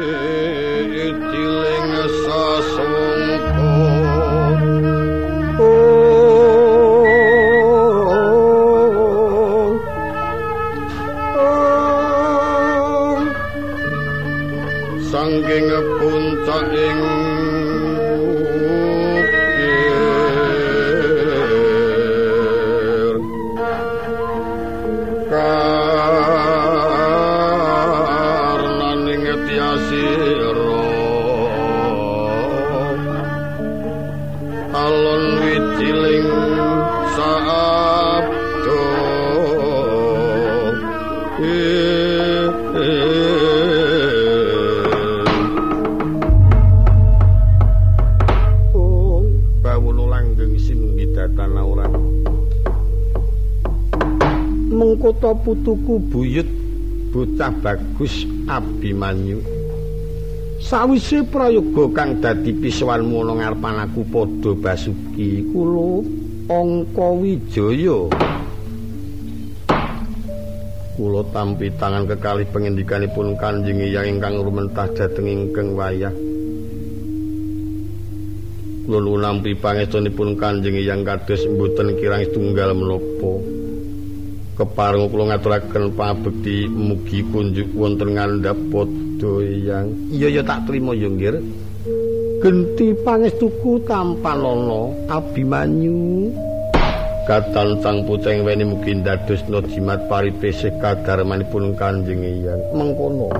until 0.00 1.67
Putuku 55.68 56.00
buyut 56.08 56.48
bocah 57.12 57.52
bagus 57.60 58.24
Abimanyu. 58.48 59.36
Sawise 60.64 61.20
prayoga 61.28 61.92
kang 61.92 62.24
dadi 62.24 62.56
pisuwanmu 62.56 63.20
ana 63.20 63.32
ngarepan 63.36 63.76
aku 63.84 64.00
padha 64.08 64.56
basuki 64.56 65.44
kula 65.52 66.08
angka 66.48 67.08
wijaya. 67.20 68.00
Kula 70.96 71.20
tampi 71.36 71.68
tangan 71.76 72.08
kekalih 72.16 72.48
pengendikanipun 72.48 73.36
Kanjeng 73.36 73.84
Hyang 73.84 74.08
ingkang 74.08 74.40
rumentah 74.40 74.88
dhateng 74.96 75.28
ingkang 75.28 75.76
wayah. 75.76 76.16
Kula 78.88 79.20
nampi 79.20 79.52
pangestunipun 79.52 80.32
Kanjeng 80.40 80.80
Hyang 80.80 81.04
kados 81.04 81.44
mboten 81.44 81.92
kirang 82.00 82.24
setunggal 82.24 82.72
menapa. 82.72 83.57
Kepareng 84.58 85.06
kula 85.06 85.30
ngaturaken 85.30 85.94
pabekti 85.94 86.66
mugi 86.66 87.22
kunjuk 87.30 87.70
wonten 87.78 88.18
ngandhap 88.18 88.58
padha 88.74 89.32
Hyang. 89.46 89.86
Iya 90.10 90.28
ya 90.34 90.42
tak 90.42 90.66
trima 90.66 90.98
ya 90.98 91.06
nggih. 91.06 91.38
Genti 92.42 92.90
pangestuku 93.06 93.78
tampan 93.86 94.42
ana 94.42 94.90
Abimanyu. 95.14 96.34
Katan 97.30 97.78
sang 97.78 98.02
puceng 98.02 98.42
weni 98.42 98.66
mugi 98.66 98.98
ndadosna 98.98 99.62
jimat 99.70 100.02
paripesih 100.10 100.74
kadarmanipun 100.82 101.78
Kanjeng 101.78 102.26
Hyang. 102.26 102.58
Mengkono. 102.74 103.30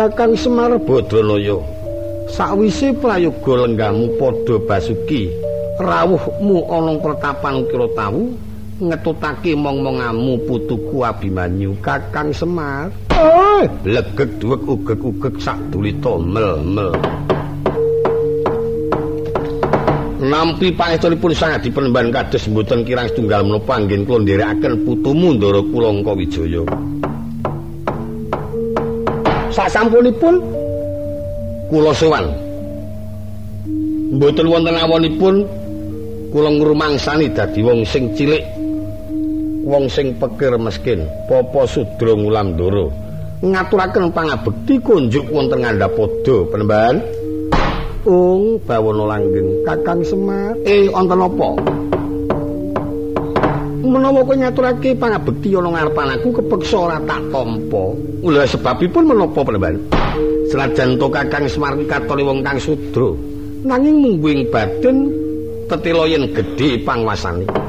Kakang 0.00 0.32
Semar 0.32 0.80
Badranaya 0.80 1.60
sakwise 2.32 2.96
prayoga 2.96 3.68
lenggahmu 3.68 4.16
padha 4.16 4.56
basuki 4.64 5.28
rawuhmu 5.76 6.64
ana 6.72 6.96
pretapan 7.04 7.68
kira 7.68 7.88
tawu 7.92 8.32
ngetutake 8.76 9.56
mong-mongamu 9.56 10.36
putuku 10.44 11.00
Abimanyu. 11.00 11.72
Kakang 11.80 12.28
Semar. 12.32 12.92
Eh! 13.16 13.64
Legek 13.88 14.36
duwek 14.36 14.60
ugek-ugek 14.68 15.34
sak 15.40 15.56
dulita 15.72 16.20
mel-mel. 16.20 16.92
Nampi 20.16 20.72
pangestunipun 20.72 21.32
sangat 21.36 21.68
dipenemban 21.68 22.08
kados 22.08 22.48
mboten 22.48 22.82
kirang 22.88 23.06
setunggal 23.06 23.44
menapa 23.46 23.78
anggen 23.78 24.02
kula 24.08 24.24
nderekaken 24.24 24.82
putumu 24.82 25.36
Ndara 25.36 25.60
Kulangka 25.70 26.12
Wijaya. 26.16 26.64
Sasampunipun 29.52 30.34
kula 31.68 31.92
sowan. 31.94 32.26
Mboten 34.16 34.46
wonten 34.48 34.76
awonipun 34.76 35.44
kula 36.32 36.48
ngrumangsani 36.58 37.30
dadi 37.36 37.60
wong 37.60 37.84
sing 37.84 38.10
cilik. 38.16 38.55
Wong 39.66 39.90
sing 39.90 40.14
pekir 40.14 40.54
miskin, 40.62 41.10
Papa 41.26 41.66
Sudra 41.66 42.14
Ngulamdara. 42.14 42.86
Ngaturaken 43.42 44.14
pangabekti 44.14 44.78
kunjuk 44.78 45.26
wonten 45.26 45.66
ngandhapada 45.66 46.36
penemban. 46.54 47.02
Ung 48.06 48.62
bawana 48.62 49.18
langgeng 49.18 49.66
Kakang 49.66 50.06
Semar. 50.06 50.54
Eh 50.62 50.86
wonten 50.86 51.18
apa? 51.18 51.48
Menawa 53.82 54.22
kowe 54.22 54.38
ngaturake 54.38 54.94
pangabekti 54.94 55.58
ana 55.58 55.74
ngarepan 55.74 56.14
aku 56.14 56.28
kepeksa 56.38 56.86
ora 56.86 57.02
tak 57.02 57.26
tampa. 57.34 57.84
Lha 58.22 58.46
sebabipun 58.46 59.10
menapa 59.10 59.42
penemban? 59.42 59.82
Senajan 60.46 60.94
to 60.94 61.10
Kakang 61.10 61.50
Semar 61.50 61.74
katone 61.90 62.22
wong 62.22 62.38
kang 62.46 62.62
sudra, 62.62 63.10
nanging 63.66 63.98
mungguing 63.98 64.46
baden 64.46 65.10
tetela 65.66 66.06
yen 66.06 66.30
gedhe 66.30 66.86
pangwasane. 66.86 67.65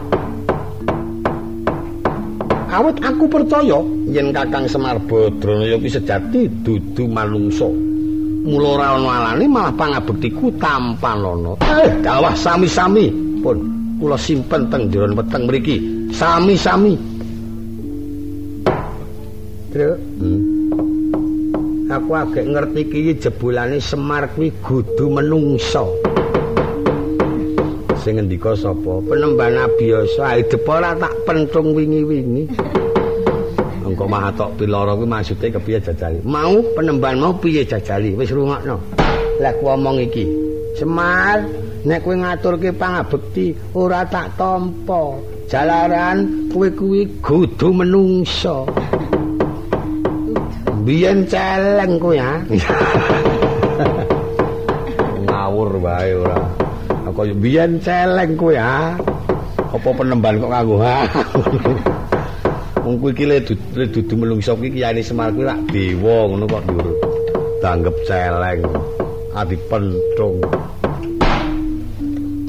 Awit 2.77 3.01
aku 3.01 3.25
percaya 3.25 3.81
yen 4.05 4.29
Kakang 4.29 4.69
Semar 4.69 5.01
Badranaya 5.01 5.81
kuwi 5.81 5.89
sejati 5.89 6.45
dudu 6.61 7.09
manungsa. 7.09 7.65
Mula 8.45 8.77
ora 8.77 8.85
ana 8.93 9.09
alane 9.17 9.49
malah 9.49 9.73
pangabektiku 9.73 10.53
tampan 10.61 11.25
ana. 11.25 11.57
Eh, 11.65 11.89
kawah 12.05 12.38
sami-sami. 12.38 13.09
Pun 13.41 13.57
kula 13.97 14.13
simpen 14.13 14.69
teng 14.69 14.93
jero 14.93 15.09
weteng 15.09 15.49
mriki. 15.49 15.81
Sami-sami. 16.13 16.93
Truk. 19.73 19.97
Hmm. 20.21 20.41
aku 21.88 22.11
agek 22.13 22.45
ngerti 22.45 22.81
ki 22.94 23.17
jebulane 23.17 23.81
Semar 23.81 24.29
kuwi 24.38 24.53
kudu 24.61 25.17
menungsa. 25.17 25.81
Sing 28.07 28.23
ngendika 28.23 28.56
sapa? 28.56 29.03
Penemban 29.03 29.68
biasa, 29.75 30.40
hidep 30.40 30.63
ora 30.63 30.95
tak 30.95 31.12
pentung 31.28 31.75
wingi-wingi. 31.75 32.47
Engko 33.84 34.07
mah 34.07 34.31
tok 34.31 34.56
piloro 34.56 34.95
kuwi 34.95 35.12
maksude 35.12 35.51
kepiye 35.51 35.75
jajali? 35.84 36.23
Mau 36.23 36.63
penemban 36.72 37.19
mau 37.19 37.35
piye 37.35 37.68
jajali? 37.68 38.16
Wis 38.16 38.31
rungokno. 38.31 38.79
Lah 39.44 39.51
ku 39.59 39.68
omong 39.68 40.07
iki. 40.07 40.23
Semar, 40.79 41.51
nek 41.84 42.00
kowe 42.00 42.16
ngaturke 42.16 42.72
pangabekti 42.72 43.51
ora 43.75 44.07
tak 44.07 44.39
tampa. 44.39 45.19
Jalaran 45.51 46.47
kowe 46.47 46.72
kuwi 46.72 47.12
kudu 47.19 47.75
menungsa. 47.75 48.63
biyen 50.88 51.28
celeng 51.28 52.00
kowe 52.00 52.16
ya. 52.16 52.39
Ngawur 55.28 55.75
wae 55.84 56.16
ora. 56.16 56.66
Kaya 57.17 57.33
biyen 57.33 57.81
celeng 57.81 58.38
kowe 58.38 58.53
ya. 58.53 58.94
Apa 59.73 59.89
penemban 59.89 60.38
kok 60.38 60.53
nganggo 60.53 60.78
ha. 60.85 61.01
Wong 62.85 63.01
kuwi 63.01 63.11
iki 63.17 63.25
le 63.25 63.41
dudu 63.89 64.13
menungso 64.13 64.53
kuwi 64.53 64.69
kiyane 64.69 65.01
Semar 65.01 65.33
kuwi 65.33 65.50
lak 65.50 65.57
dewa 65.73 66.29
ngono 66.29 66.45
kok 66.45 66.61
dhuwur. 66.69 66.88
Tanggep 67.57 67.95
celeng. 68.06 68.61
Adi 69.33 69.57
pentung. 69.66 70.38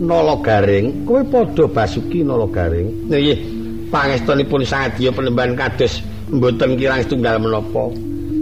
Nala 0.04 0.36
garing, 0.44 1.08
kowe 1.08 1.24
padha 1.24 1.64
basuki 1.64 2.20
nala 2.20 2.44
garing. 2.52 3.08
Nggih, 3.08 3.40
pangestunipun 3.88 4.68
sadya 4.68 5.08
penemban 5.16 5.56
kados 5.56 6.04
mboten 6.28 6.76
kirang 6.76 7.00
setunggal 7.00 7.40
menapa. 7.40 7.88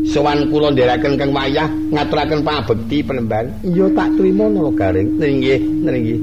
Sowan 0.06 0.46
kula 0.50 0.70
ndherekaken 0.70 1.18
kang 1.18 1.30
wayah 1.34 1.66
ngaturaken 1.90 2.40
pangabekti 2.46 3.02
penemban 3.02 3.50
iya 3.66 3.86
tak 3.90 4.08
trima 4.14 4.46
nala 4.46 4.70
garing. 4.70 5.08
Nggih 5.18 5.58
nggih. 5.82 6.18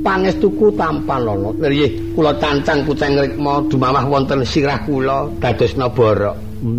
Pangestuku 0.00 0.72
tampan 0.78 1.20
lono. 1.26 1.50
Nggih 1.60 2.16
kula 2.16 2.32
cancang 2.40 2.86
puceng 2.88 3.12
rikma 3.20 3.60
dumamah 3.68 4.04
wonten 4.08 4.40
sirah 4.46 4.80
kula 4.88 5.28
dados 5.42 5.76
nabara 5.76 6.32
hmm. 6.32 6.78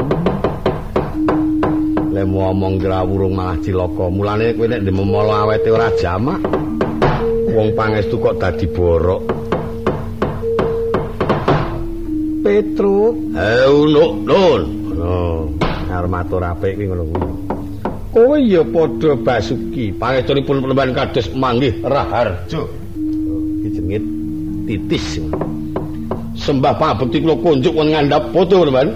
lemu 2.17 2.39
omong 2.49 2.81
grawurung 2.81 3.37
malah 3.37 3.61
cilaka 3.61 4.09
mulane 4.09 4.49
kowe 4.57 4.65
nek 4.65 4.81
ndemolo 4.81 5.33
awete 5.37 5.69
ora 5.69 5.93
jamak. 6.01 6.41
Wong 7.53 7.69
pangestu 7.77 8.17
kok 8.17 8.41
dadi 8.41 8.65
borok. 8.65 9.21
Petro 12.41 13.13
eh 13.37 13.69
unuk 13.69 14.11
nun. 14.25 14.61
Oh. 14.97 15.66
Arep 15.97 16.11
matur 16.13 16.45
apik 16.45 16.77
kuwi 16.77 16.85
ngono 16.87 17.03
kuwi. 17.09 17.29
Kowe 18.13 18.37
ya 18.41 18.61
padha 18.65 19.11
basuki, 19.13 19.93
pangestunipun 19.93 20.61
penemban 20.63 20.93
kados 20.93 21.27
manggih 21.37 21.73
Raharjo. 21.85 22.65
Iki 23.61 23.67
jenenge 23.73 23.99
titis. 24.65 25.21
Sembah 26.37 26.73
pabekti 26.77 27.21
kula 27.21 27.35
kunjuk 27.41 27.73
wong 27.73 27.93
ngandhap 27.93 28.29
padha 28.33 28.57
penemban. 28.61 28.89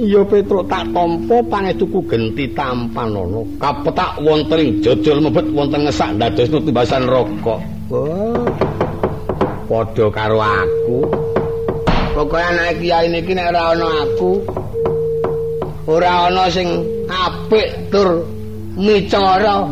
Iya 0.00 0.24
Petruk 0.24 0.64
tak 0.64 0.88
tampa 0.96 1.44
pangestuku 1.44 2.00
genti 2.08 2.48
tampan 2.56 3.12
ana. 3.12 3.44
Kapetak 3.60 4.16
wonten 4.24 4.56
ing 4.56 4.70
jojol 4.80 5.28
mebet 5.28 5.44
wonten 5.52 5.84
ngesak 5.84 6.16
ndadosno 6.16 6.56
tumbasan 6.64 7.04
rokok. 7.04 7.60
Wah. 7.92 8.48
Padha 9.68 10.06
karo 10.08 10.40
aku. 10.40 10.98
Pokoke 12.16 12.40
anak 12.40 12.80
kiai 12.80 13.12
niki 13.12 13.36
nek 13.36 13.52
ora 13.52 13.76
ana 13.76 13.86
aku 14.08 14.40
ora 15.90 16.30
ana 16.30 16.46
sing 16.46 16.86
apik 17.10 17.90
tur 17.90 18.22
micara. 18.78 19.66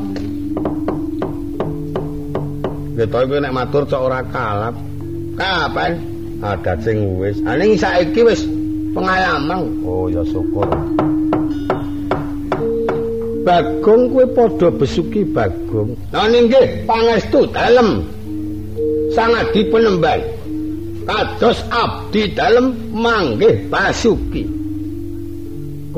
Ketoke 2.98 3.24
kowe 3.30 3.38
nek 3.38 3.54
matur 3.54 3.86
cok 3.86 4.02
ora 4.02 4.20
kalap. 4.34 4.74
Kapan? 5.38 6.02
Ada 6.42 6.74
sing 6.82 7.22
wis. 7.22 7.38
Aning 7.46 7.78
saiki 7.78 8.26
wis 8.26 8.42
pengalaman. 8.90 9.70
Oh 9.86 10.10
ya 10.10 10.26
syukur. 10.26 10.66
Bagong 13.46 14.10
kuwi 14.10 14.26
padha 14.34 14.68
besuki 14.74 15.22
Bagong. 15.22 15.94
Lah 16.10 16.26
nggih 16.26 16.82
pangestu 16.90 17.46
dalem. 17.54 18.02
Sangat 19.14 19.54
dipenemban. 19.54 20.20
Kados 21.06 21.62
abdi 21.70 22.34
dalem 22.34 22.74
manggih 22.90 23.70
basuki. 23.70 24.57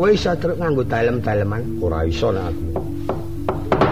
Kowe 0.00 0.16
iso 0.16 0.32
truk 0.40 0.56
nganggo 0.56 0.80
dalem-daleman? 0.88 1.76
Ora 1.84 2.08
iso 2.08 2.32
nek 2.32 2.48
aku. 2.48 2.66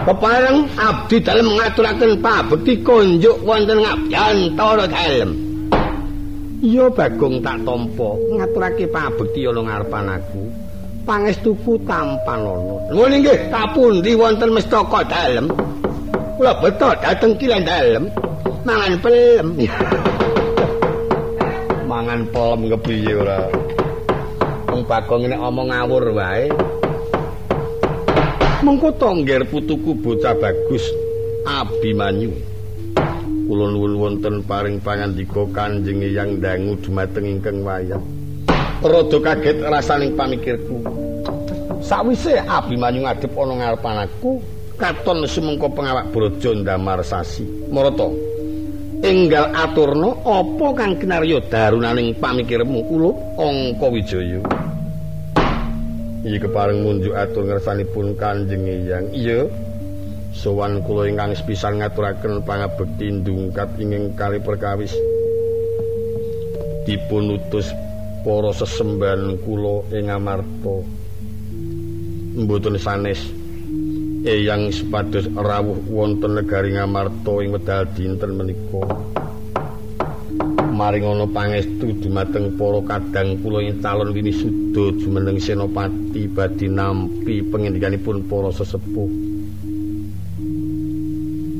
Kepareng 0.09 0.65
abdi 0.73 1.21
dalem 1.21 1.53
ngaturaken 1.53 2.17
pabekti 2.17 2.81
konjuk 2.81 3.37
wonten 3.45 3.77
ngabiyantara 3.77 4.89
dalem. 4.89 5.37
Iya 6.65 6.89
Bagong 6.89 7.45
tak 7.45 7.61
tampa 7.61 8.09
ngaturake 8.41 8.89
pabekti 8.89 9.45
ana 9.45 9.61
ngarepan 9.61 10.09
aku. 10.17 10.49
Pangestuku 11.05 11.77
tampan 11.85 12.41
ana. 12.41 12.89
Ngono 12.89 13.13
nggih, 13.13 13.53
kapundi 13.53 14.17
wonten 14.17 14.49
mestaka 14.49 15.05
dalem? 15.05 15.45
Kula 16.41 16.57
beto 16.57 16.89
dateng 17.05 17.37
kilen 17.37 17.61
dalem. 17.61 18.09
Mangan 18.65 18.97
pelem. 18.97 19.47
Mangan 21.93 22.25
pelem 22.33 22.59
kepiye 22.65 23.13
ora? 23.13 23.68
Bagong 24.89 25.29
nek 25.29 25.37
omong 25.37 25.69
ngawur 25.69 26.17
wae. 26.17 26.49
Mengko 28.65 28.89
tongger 28.97 29.45
putuku 29.45 29.93
bocah 29.93 30.33
bagus 30.33 30.81
Abimanyu. 31.45 32.33
kula 33.49 33.65
nuwun 33.69 33.97
wonten 33.97 34.45
paring 34.45 34.77
pangandika 34.77 35.41
Kanjeng 35.49 36.05
Hyang 36.05 36.37
dangu 36.37 36.77
dumateng 36.81 37.37
ingkang 37.37 37.65
wayah. 37.65 37.97
Rada 38.85 39.17
kaget 39.17 39.57
rasaning 39.65 40.13
pamikirku. 40.13 40.81
Sawise 41.81 42.41
Abimanyu 42.45 43.05
ngadhep 43.05 43.33
ana 43.33 43.53
ngarepan 43.57 44.09
aku, 44.09 44.37
katon 44.77 45.25
sumengko 45.25 45.69
pengawak 45.73 46.13
brojo 46.13 46.53
ndamar 46.61 47.01
sasi. 47.01 47.45
Marata, 47.73 48.05
enggal 49.01 49.49
aturna 49.53 50.13
apa 50.21 50.67
kang 50.77 50.97
kinarya 51.01 51.41
darunaning 51.49 52.13
pamikirmu 52.21 52.85
kula 52.85 53.09
Angka 53.37 53.87
Wijaya. 53.89 54.68
Iki 56.19 56.37
kepareng 56.47 56.83
munjuk 56.83 57.15
atur 57.15 57.47
ngersanipun 57.47 58.15
Kanjeng 58.19 58.67
Hyang. 58.67 59.07
Iya. 59.15 59.47
sowan 60.29 60.85
kula 60.85 61.09
ingkang 61.09 61.33
sepisan 61.33 61.81
ngaturaken 61.81 62.45
pangabekti 62.45 63.09
ndungkat 63.11 63.75
inging 63.81 64.13
kali 64.13 64.37
perkawis 64.37 64.93
dipun 66.85 67.35
utus 67.35 67.73
para 68.21 68.53
sesembahan 68.53 69.41
kula 69.41 69.89
ing 69.89 70.13
Amarta 70.13 70.85
mboten 72.39 72.77
sanes 72.77 73.19
eyang 74.23 74.69
sepados 74.69 75.27
rawuh 75.33 75.79
wonten 75.89 76.37
negari 76.37 76.75
Ngamarta 76.75 77.33
ing 77.41 77.49
wedal 77.55 77.83
dinten 77.95 78.37
menika 78.37 78.83
maring 80.79 81.03
ana 81.03 81.27
pangestu 81.27 81.91
dumateng 81.99 82.55
para 82.55 82.79
kadang 82.87 83.35
kula 83.43 83.67
ing 83.67 83.83
calon 83.83 84.15
winisuda 84.15 84.95
jumeneng 84.95 85.35
senopati 85.35 86.23
badhe 86.31 86.71
nampi 86.71 87.43
pengendikanipun 87.43 88.23
para 88.31 88.47
sesepuh. 88.55 89.11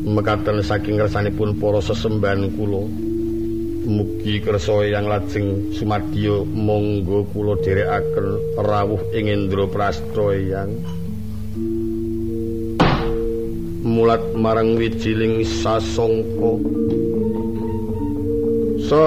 Mekaten 0.08 0.64
saking 0.64 1.04
kersanipun 1.04 1.60
para 1.60 1.84
sesembahan 1.84 2.48
kula 2.56 2.88
mugi 3.92 4.40
kersa 4.40 4.88
yang 4.88 5.12
lajeng 5.12 5.68
sumadya 5.76 6.48
monggo 6.48 7.28
kula 7.36 7.60
dherekaken 7.60 8.40
rawuh 8.56 9.04
ing 9.12 9.28
Indraprastha 9.28 10.32
yang 10.40 10.80
mulat 13.84 14.24
marang 14.40 14.80
wijiling 14.80 15.44
sasongko 15.44 16.64
saking 18.90 18.98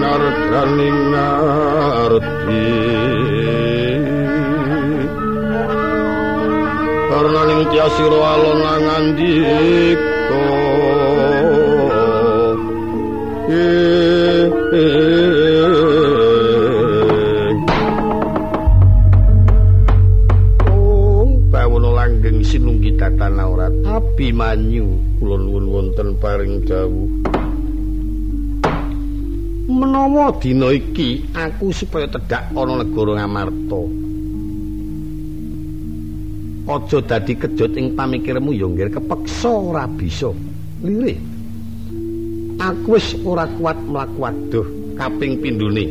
ardaning 0.00 1.00
ngarti. 1.12 2.72
Karena 7.08 7.40
ning 7.48 7.62
tiasira 7.68 8.20
alon 8.24 8.60
ngandika 8.64 10.08
langgeng 22.08 22.42
sinunggi 22.42 22.98
tatan 22.98 23.38
aurat 23.38 23.70
abimanyu. 23.86 24.97
kula 24.97 24.97
wonten 25.98 26.14
paring 26.22 26.62
dawuh 26.62 27.10
menawa 29.66 30.30
dina 30.38 30.70
iki 30.70 31.26
aku 31.34 31.74
supaya 31.74 32.06
tedhak 32.06 32.54
ana 32.54 32.86
negara 32.86 33.18
Ngamarta 33.18 33.82
aja 36.70 36.98
dadi 37.02 37.34
kejut 37.34 37.74
ing 37.74 37.98
pamikirmu 37.98 38.54
ya 38.54 38.70
nggih 38.70 38.94
kepeksa 38.94 39.50
ora 39.50 39.90
bisa. 39.90 40.30
Lire 40.86 41.18
aku 42.62 42.94
wis 42.94 43.18
ora 43.26 43.50
kuat 43.58 43.82
mlaku 43.82 44.22
adoh 44.22 44.66
kaping 44.94 45.42
pindhone 45.42 45.82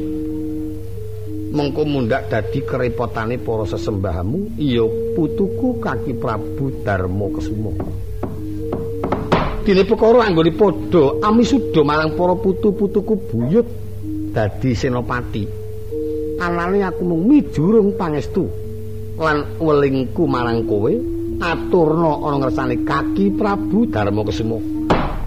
mengko 1.51 1.83
mundak 1.83 2.31
dadi 2.31 2.63
kerepotane 2.63 3.35
para 3.43 3.67
sesembahamu 3.67 4.55
iya 4.55 4.87
putuku 5.19 5.83
kaki 5.83 6.15
Prabu 6.15 6.71
Darma 6.87 7.27
Kesuma 7.35 7.75
dene 9.67 9.83
perkara 9.83 10.23
anggone 10.23 10.55
padha 10.55 11.19
amisuda 11.27 11.83
marang 11.83 12.15
para 12.15 12.39
putu-putuku 12.39 13.19
buyut 13.27 13.67
dadi 14.31 14.71
senopati. 14.71 15.43
Anane 16.39 16.87
aku 16.87 17.03
mung 17.03 17.27
mijurung 17.27 17.99
pangestu 17.99 18.47
lan 19.19 19.59
welingku 19.59 20.23
marang 20.23 20.63
kowe 20.63 20.87
aturna 21.43 22.11
ana 22.15 22.47
ngersane 22.47 22.87
kaki 22.87 23.35
Prabu 23.35 23.91
Darma 23.91 24.23
Kesuma. 24.23 24.55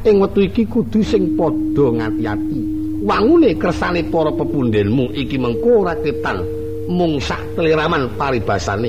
Ing 0.09 0.17
wektu 0.25 0.41
iki 0.49 0.65
kudu 0.65 1.05
sing 1.05 1.37
padha 1.37 2.01
ngati-ati. 2.01 2.61
Wangune 3.05 3.61
kersane 3.61 4.09
para 4.09 4.33
pepundhenmu 4.33 5.13
iki 5.21 5.37
mengko 5.37 5.85
ora 5.85 5.93
ketan 6.01 6.41
mung 6.89 7.21
sak 7.21 7.61
teliraman 7.61 8.17
paribasane. 8.17 8.89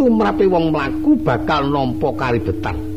Tumrape 0.00 0.48
wong 0.48 0.72
mlaku 0.72 1.20
bakal 1.20 1.68
nampa 1.68 2.08
karibetan 2.16 2.87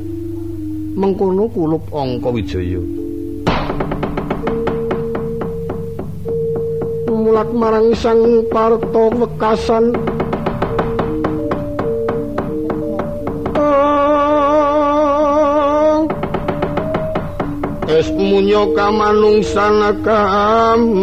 mengkono 0.95 1.47
kulup 1.51 1.83
angka 1.95 2.29
wijaya. 2.29 2.81
Mulat 7.11 7.49
marang 7.53 7.95
sang 7.95 8.43
parto 8.51 9.13
wekasan. 9.15 9.95
Es 17.91 18.07
munyo 18.15 18.73
kamanungsan 18.73 20.01
kamanungsan 20.01 20.99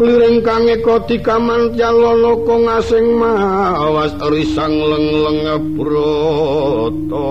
liring 0.00 0.40
kang 0.40 0.64
eko 0.64 1.04
dikaman 1.04 1.76
jalono 1.76 2.40
kong 2.48 2.64
asing 2.72 3.20
mawas 3.20 4.16
risang 4.32 4.72
leng 4.72 5.06
leng 5.12 5.40
broto 5.76 7.28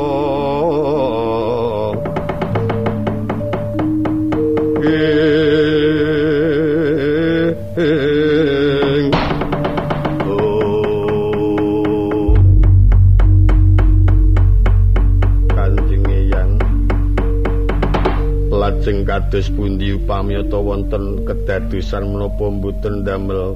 lajeng 18.89 19.05
kados 19.05 19.53
pundi 19.53 19.93
upamiyata 19.93 20.57
wonten 20.57 21.21
kedadosan 21.21 22.09
menapa 22.09 22.49
mboten 22.49 23.05
damel 23.05 23.53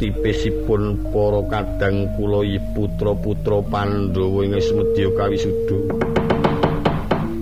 tipisipun 0.00 0.96
para 1.12 1.44
kadang 1.52 2.08
kula 2.16 2.40
putra-putra 2.72 3.60
Pandhawa 3.68 4.48
ing 4.48 4.56
semedya 4.56 5.12
kawisuda 5.20 5.78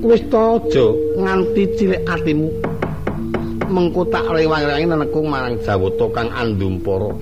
wis 0.02 0.18
aja 0.34 0.86
nganti 1.14 1.62
cilik 1.78 2.02
atimu. 2.10 2.50
Mengko 3.70 4.02
tak 4.10 4.26
rewang-rewangi 4.26 4.90
nenekung 4.90 5.30
marang 5.30 5.62
Jawata 5.62 6.10
kang 6.10 6.30
andumpara. 6.34 7.14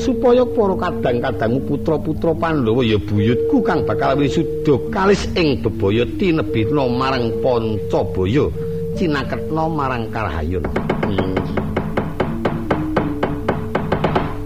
Supaya 0.00 0.48
para 0.48 0.80
kadang-kadangmu 0.80 1.60
putra-putra 1.68 2.32
Pandhawa 2.32 2.80
ya 2.80 2.96
buyutku 2.96 3.60
kang 3.60 3.84
bakal 3.84 4.16
wisuda 4.16 4.80
kalis 4.88 5.28
ing 5.36 5.60
bebaya 5.60 6.08
tinebihna 6.16 6.88
marang 6.88 7.36
Pancabaya 7.44 8.48
cinaketna 8.96 9.64
marang 9.68 10.08
Karahayun 10.10 10.64
hmm. 11.06 11.36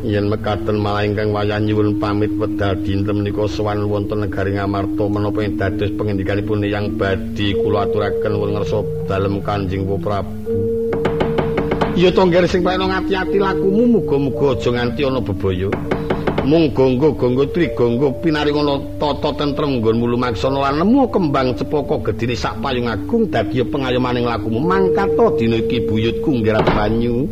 yen 0.03 0.27
mekaten 0.27 0.77
malah 0.83 1.07
ingkang 1.07 1.31
wayah 1.31 1.63
nyuwun 1.63 2.03
pamit 2.03 2.35
wedal 2.35 2.75
dinten 2.83 3.23
menika 3.23 3.47
sowan 3.47 3.87
wonten 3.87 4.27
negari 4.27 4.59
Ngamarta 4.59 5.05
menapa 5.07 5.47
ing 5.47 5.55
dados 5.55 5.95
pangendikanipun 5.95 6.67
yang 6.67 6.91
badhe 6.99 7.55
kula 7.63 7.87
aturaken 7.87 8.35
wonten 8.35 8.59
ngarsa 8.59 8.79
dalem 9.07 9.39
Kanjeng 9.41 9.87
Prabu 9.87 10.35
Ya 11.99 12.09
tongger 12.09 12.47
sing 12.49 12.65
paling 12.65 12.87
ngati-ati 12.87 13.37
lakumu 13.37 13.99
muga-muga 13.99 14.57
aja 14.57 14.73
nganti 14.73 15.05
ana 15.05 15.21
bebaya. 15.21 15.69
Mung 16.41 16.73
gonggo-gonggo 16.73 17.53
trigonggo 17.53 18.17
pinaringono 18.25 18.97
tata 18.97 19.37
tentrem 19.37 19.77
nggon 19.77 20.01
mulu 20.01 20.17
maksana 20.17 20.57
lan 20.57 20.81
nemu 20.81 21.13
kembang 21.13 21.53
cepaka 21.53 22.01
gedine 22.11 22.33
sak 22.33 22.57
payung 22.65 22.89
agung 22.89 23.29
dadi 23.29 23.61
pengayomaning 23.61 24.25
lakumu 24.25 24.57
mangkata 24.57 25.37
dina 25.37 25.61
iki 25.61 25.85
buyutku 25.85 26.41
nggerak 26.41 26.65
banyu. 26.73 27.29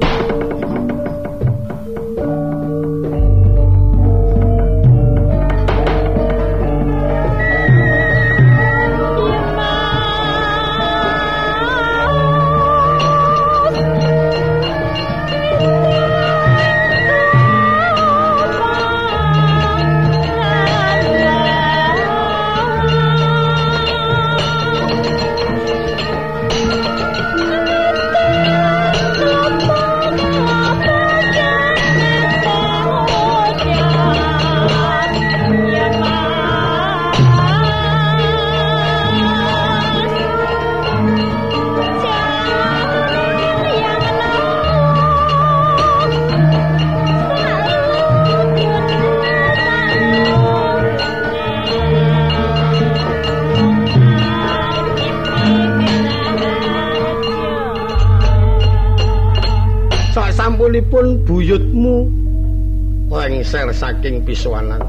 Saking 63.48 64.20
pisuwanan. 64.28 64.84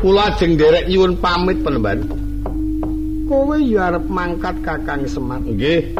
Kula 0.00 0.32
ajeng 0.32 0.56
derek 0.56 0.88
nyuwun 0.88 1.16
pamit 1.20 1.60
penemban. 1.60 2.04
Kowe 3.24 3.56
ya 3.56 3.88
arep 3.88 4.04
mangkat 4.08 4.60
Kakang 4.60 5.08
Semar. 5.08 5.40
Nggih. 5.40 5.96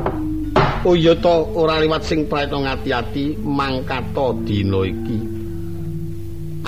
Oh 0.85 0.93
iya 0.93 1.17
to 1.17 1.49
ora 1.57 1.81
liwat 1.81 2.05
sing 2.05 2.29
praetno 2.29 2.65
ngati-ati 2.69 3.41
mangkata 3.41 4.37
dina 4.45 4.85
iki. 4.85 5.19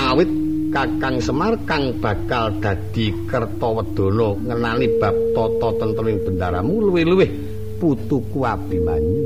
Awit 0.00 0.30
Kakang 0.73 1.20
Semar 1.20 1.61
kang 1.68 1.96
bakal 2.00 2.56
dadi 2.56 3.12
Kertawedana 3.28 4.28
ngenani 4.40 4.87
bab 4.96 5.16
tata 5.37 5.68
tentreming 5.76 6.25
bendaramu 6.25 6.88
luwih-luwih 6.88 7.30
putuku 7.76 8.40
Abimanyu. 8.49 9.25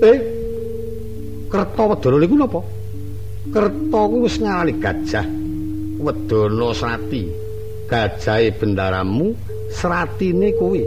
Eh 0.00 0.18
Kertawedana 1.52 2.16
niku 2.16 2.36
napa? 2.40 2.60
Kerta 3.92 4.08
kuwi 4.08 4.24
wis 4.24 4.40
ngalih 4.40 4.76
gajah. 4.80 5.26
Wedana 6.00 6.72
Srati. 6.72 7.28
Gajahe 7.84 8.48
bendaramu 8.56 9.36
sratine 9.68 10.48
kuwi. 10.56 10.80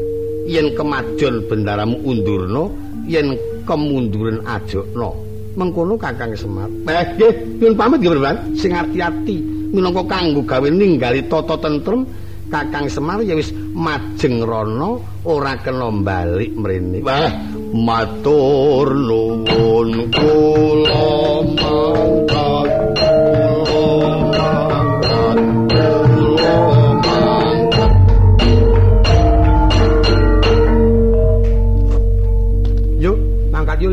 Yen 0.49 0.73
kemajon 0.73 1.45
bendaramu 1.45 2.01
undurna, 2.01 2.65
yen 3.05 3.37
kemunduran 3.61 4.41
ajokna. 4.49 5.13
Mengkono 5.53 6.01
Kakang 6.01 6.33
Semar. 6.33 6.65
Eh, 6.65 7.05
nggih, 7.13 7.61
nyuwun 7.61 7.77
pamit 7.77 8.01
nggih, 8.01 8.17
Bang. 8.17 8.41
Sing 8.57 8.73
ati-ati 8.73 9.37
minangka 9.69 10.01
kanggo 10.09 10.41
gawe 10.41 10.65
ninggali 10.65 11.29
tata 11.29 11.61
tentrem 11.61 12.09
Kakang 12.49 12.89
Semar 12.89 13.21
ya 13.21 13.37
wis 13.37 13.53
majeng 13.77 14.41
rono 14.41 15.21
ora 15.29 15.53
kena 15.61 15.93
balik 15.93 16.57
mrene. 16.57 17.05
Wah, 17.05 17.29
matur 17.69 18.97
nuwun 18.97 19.45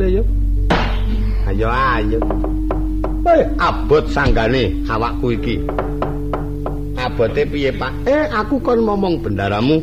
yuk 0.03 0.19
yuk. 0.19 0.29
Ayo 1.47 1.69
ayo. 1.71 2.19
Eh, 3.23 3.47
abot 3.55 4.03
sanggane 4.11 4.75
awakku 4.91 5.31
iki. 5.39 5.63
Abote 6.99 7.47
piye, 7.47 7.71
Pak? 7.71 7.93
Eh, 8.07 8.27
aku 8.31 8.59
kon 8.59 8.83
ngomong 8.83 9.23
bendaramu. 9.23 9.79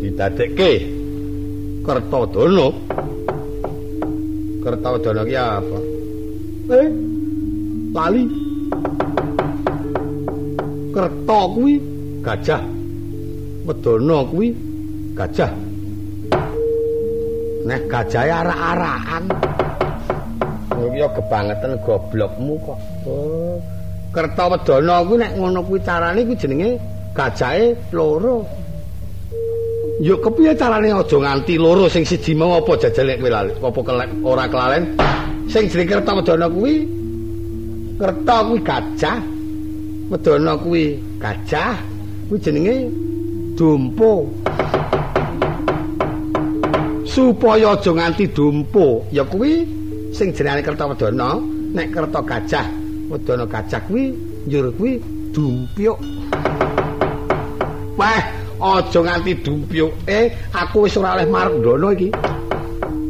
Didadekke 0.00 0.70
Kertodana. 1.84 2.68
Kertodana 4.64 5.22
ki 5.28 5.36
apa? 5.36 5.78
Eh, 6.72 6.88
lali. 7.92 8.24
Kerto 10.92 11.38
kuwi 11.56 11.74
gajah. 12.24 12.62
Wedana 13.68 14.24
kuwi 14.28 14.56
gajah. 15.16 15.71
Nek 17.62 17.86
gajahe 17.86 18.30
arak-arakan. 18.30 19.24
Kowe 20.66 20.98
ya 20.98 21.06
kebangetan 21.14 21.78
goblokmu 21.86 22.54
kok. 22.66 22.78
Oh. 23.06 23.56
Kertowedana 24.10 25.06
kuwi 25.06 25.16
nek 25.22 25.32
ngono 25.38 25.60
kuwi 25.62 25.78
carane 25.86 26.20
kuwi 26.26 26.36
jenenge 26.42 26.68
gajahe 27.14 27.70
loro. 27.94 28.42
Yo 30.02 30.18
kepiye 30.18 30.58
carane 30.58 30.90
aja 30.90 31.16
nganti 31.22 31.54
loro 31.54 31.86
sing 31.86 32.02
siji 32.02 32.34
mau 32.34 32.58
apa 32.58 32.74
jajalek 32.82 33.22
kowe 33.22 33.30
lali 33.30 33.52
apa 33.54 33.80
kelek 33.86 34.10
ora 34.26 34.44
kelalen 34.50 34.84
sing 35.46 35.70
jenenge 35.70 35.90
kerta 35.94 36.10
wedana 36.18 36.46
kuwi 36.50 36.74
kerta 38.02 38.34
kuwi 38.42 38.58
gajah 38.66 39.18
wedana 40.10 40.52
kuwi 40.58 40.84
gajah 41.22 41.78
kuwi 42.26 42.38
jenenge 42.42 42.90
dumpo 43.54 44.26
supaya 47.12 47.76
aja 47.76 47.92
nganti 47.92 48.24
dumpo. 48.32 49.04
Ya 49.12 49.24
kuwi 49.28 49.68
sing 50.16 50.32
jenenge 50.32 50.64
kerta 50.64 50.88
wedana. 50.88 51.36
Nek 51.72 51.92
kerta 51.92 52.20
gajah 52.24 52.66
wedana 53.12 53.44
gajah 53.44 53.80
kuwi 53.84 54.16
njur 54.48 54.72
kuwi 54.76 54.98
dumpyuk 55.32 55.98
wah 57.96 58.22
aja 58.60 59.00
nganti 59.00 59.32
dumpyuke 59.44 60.18
aku 60.52 60.84
wis 60.84 60.96
ora 60.96 61.16
oleh 61.16 61.28
marndono 61.28 61.88
iki. 61.92 62.08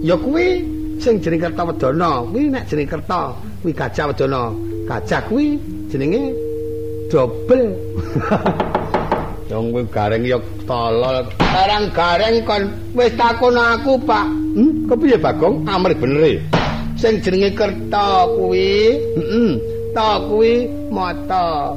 Ya 0.02 0.18
kuwi 0.18 0.66
sing 0.98 1.22
jeneng 1.22 1.42
Kertawedana 1.46 2.26
kuwi 2.30 2.50
nek 2.50 2.66
jeneng 2.66 2.88
Kerta 2.90 3.34
kuwi 3.62 3.72
Gajah 3.74 4.06
Wedana. 4.10 4.42
Gajah 4.86 5.20
kuwi 5.30 5.58
jenenge 5.90 6.34
dobel 7.10 7.70
Dong 9.52 9.68
kuwi 9.68 9.84
gareng 9.92 10.24
ya 10.24 10.40
tolol 10.64 11.28
barang 11.36 11.92
gareng 11.92 12.40
kon 12.48 12.72
wis 12.96 13.12
takon 13.20 13.52
aku 13.52 14.00
Pak. 14.00 14.24
Hm 14.56 14.88
kepiye 14.88 15.20
Bagong 15.20 15.68
amrih 15.68 15.92
bener 15.92 16.24
e. 16.24 16.34
Sing 16.96 17.20
jenenge 17.20 17.52
Kerta 17.52 18.32
kuwi 18.32 18.96
heeh 18.96 19.52
ta 19.92 20.24
kuwi 20.24 20.72
mata. 20.88 21.76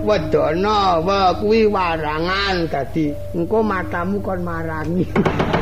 Wedana 0.00 0.96
wa 1.04 1.36
kuwi 1.36 1.68
warangan 1.68 2.64
dadi 2.72 3.12
engko 3.36 3.60
matamu 3.60 4.24
kon 4.24 4.40
marangi. 4.40 5.04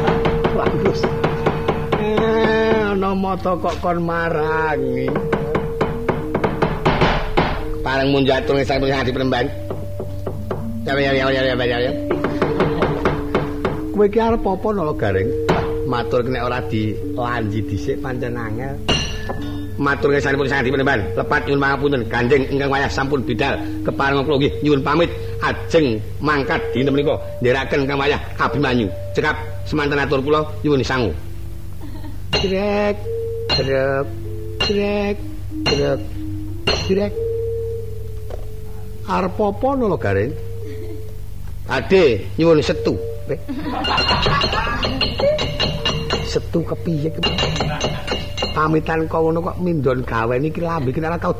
Bagus. 0.54 1.02
Eh 1.98 2.86
ana 2.94 3.18
mata 3.18 3.58
kok 3.58 3.82
kon 3.82 3.98
marangi. 3.98 5.10
Parang 7.82 8.14
mun 8.14 8.22
jatuh 8.22 8.62
sang 8.62 8.86
hati 8.86 9.10
penemban 9.10 9.50
kowe 13.96 14.06
ki 14.12 14.20
arep 14.20 14.44
apa 14.46 14.68
nolo 14.70 14.94
garing? 14.94 15.30
Matur 15.90 16.22
nek 16.26 16.42
ora 16.46 16.58
dilanji 16.70 17.60
dhisik 17.66 17.98
pancen 18.02 18.36
angel 18.36 18.76
matur 19.76 20.08
ngesanipun 20.12 20.48
sangat 20.48 20.72
penemban 20.72 21.00
lepat 21.16 21.40
nyuwun 21.46 21.60
pangapunten. 21.60 22.02
Kanjeng 22.08 22.42
ingkang 22.48 22.72
wayah 22.72 22.88
sampun 22.88 23.20
bidal. 23.24 23.60
Kepareng 23.84 24.24
kula 24.24 24.36
nggih 24.40 24.52
nyuwun 24.64 24.82
pamit. 24.82 25.10
Ajeng 25.44 26.00
mangkat 26.20 26.60
dina 26.72 26.88
menika 26.88 27.16
ndherekaken 27.40 27.84
kang 27.84 27.98
wayah 28.00 28.20
Abimanyu. 28.40 28.88
Cekap 29.12 29.36
semanten 29.68 30.00
atur 30.00 30.20
kula 30.24 30.44
nyuwun 30.64 30.80
sangu. 30.84 31.12
Grek 32.32 32.96
grek 33.52 34.06
grek 34.64 35.16
grek 35.64 36.00
grek 36.88 37.12
arep 39.06 39.38
apa 39.38 39.68
lho 39.78 39.96
garing 39.96 40.45
ade 41.68 42.26
nyuwun 42.38 42.62
setu. 42.62 42.94
Setu 46.26 46.60
kepiye 46.62 47.10
pamitan 48.54 49.04
kok 49.10 49.20
ngono 49.20 49.40
kok 49.42 49.56
mindon 49.60 50.00
gawe 50.06 50.34
iki 50.38 50.60
lambe 50.60 50.90
iki 50.90 51.00
ora 51.02 51.18
tau 51.18 51.34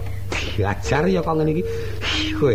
diajar 0.57 1.05
ya 1.09 1.21
kok 1.23 1.35
ngene 1.37 1.51
iki. 1.55 1.63
Kowe 2.37 2.55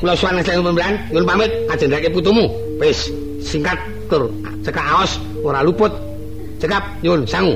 kula 0.00 0.12
suwane 0.18 0.40
sing 0.44 0.60
pembran 0.60 0.94
nyuwun 1.10 1.26
pamit. 1.26 1.50
Ajendake 1.72 2.08
putumu. 2.10 2.50
Wis 2.80 3.10
singkat 3.40 3.78
tur. 4.10 4.30
Cekak 4.64 4.84
aos 4.84 5.18
ora 5.46 5.62
luput. 5.62 5.92
Cekap 6.60 6.82
nyuwun 7.02 7.22
sangu. 7.26 7.54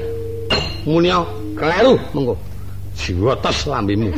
Munia 0.86 1.20
keleru 1.58 1.98
mengko 2.14 2.34
jiwotos 2.98 3.66
lambemu 3.66 4.10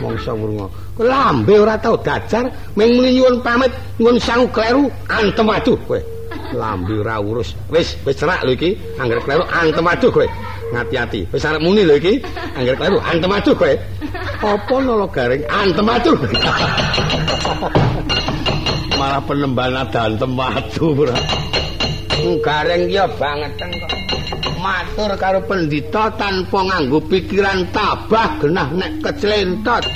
mongso 0.00 0.32
wurunga 0.34 0.66
lambe 0.98 1.54
ora 1.58 1.74
tau 1.78 1.96
dajar 1.98 2.50
ming 2.76 3.02
nyuwun 3.02 3.42
pamit 3.42 3.72
nyuwun 3.98 4.18
sangu 4.20 4.46
keleru 4.54 4.90
antem 5.08 5.48
aduh 5.50 5.78
kowe 5.86 6.00
lambe 6.54 6.94
ora 7.02 7.20
urus 7.20 7.54
wis 7.72 7.96
wis 8.06 8.16
cerak 8.16 8.40
lho 8.46 8.52
iki 8.52 8.70
anggere 9.00 9.20
keleru 9.26 9.44
antem 9.50 9.86
aduh 9.86 10.10
kowe 10.10 10.28
ngati-ati. 10.72 11.20
Wis 11.32 11.44
arep 11.44 11.60
muni 11.64 11.82
lho 11.84 11.96
iki, 11.96 12.20
angger 12.56 12.76
kleru 12.76 12.98
antem 13.00 13.32
aduh 13.32 13.54
kowe. 13.56 13.72
Apa 14.44 14.74
nolo 14.84 15.06
garing 15.08 15.42
antem 15.48 15.88
aduh. 15.88 16.16
Malah 18.98 19.22
penemban 19.24 19.74
ada 19.76 20.00
antem 20.08 20.32
aduh. 20.36 21.08
Garing 22.42 22.90
ya 22.90 23.06
banget 23.16 23.52
kok. 23.56 23.97
Matur 24.58 25.14
karo 25.14 25.38
pendita 25.46 26.10
tanpa 26.18 26.66
nganggo 26.66 26.98
pikiran 27.06 27.62
tabah 27.70 28.42
genah 28.42 28.66
nek 28.74 28.92
keclentot. 29.06 29.86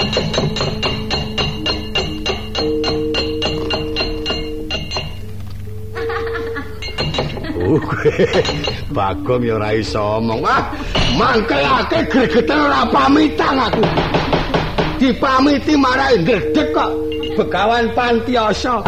Bagong 8.96 9.42
ya 9.42 9.58
ora 9.58 9.74
iso 9.74 10.22
omong. 10.22 10.46
Ah, 10.46 10.70
mangkelake 11.18 12.06
gregeten 12.06 12.58
ora 12.62 12.86
pamitan 12.86 13.58
aku. 13.66 13.82
Dipamiti 15.02 15.74
marai 15.74 16.22
gredeg 16.22 16.70
kok 16.70 16.90
begawan 17.34 17.90
pantiasa. 17.98 18.78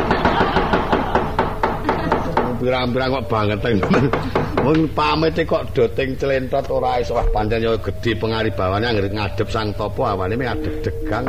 Birang-birang 2.64 3.20
kok 3.20 3.28
banget 3.28 3.58
temen. 3.60 4.08
Wong 4.64 4.88
pamit 4.96 5.36
kok 5.36 5.76
doting 5.76 6.16
clentot 6.16 6.64
ora 6.72 6.96
iso 6.96 7.12
wah 7.12 7.28
pancen 7.28 7.60
ya 7.60 7.76
gedhe 7.76 8.16
pengaribawane 8.16 8.88
anggere 8.88 9.12
ngadep 9.12 9.52
sang 9.52 9.76
topo 9.76 10.08
awane 10.08 10.32
mung 10.32 10.48
adeg-degang. 10.48 11.28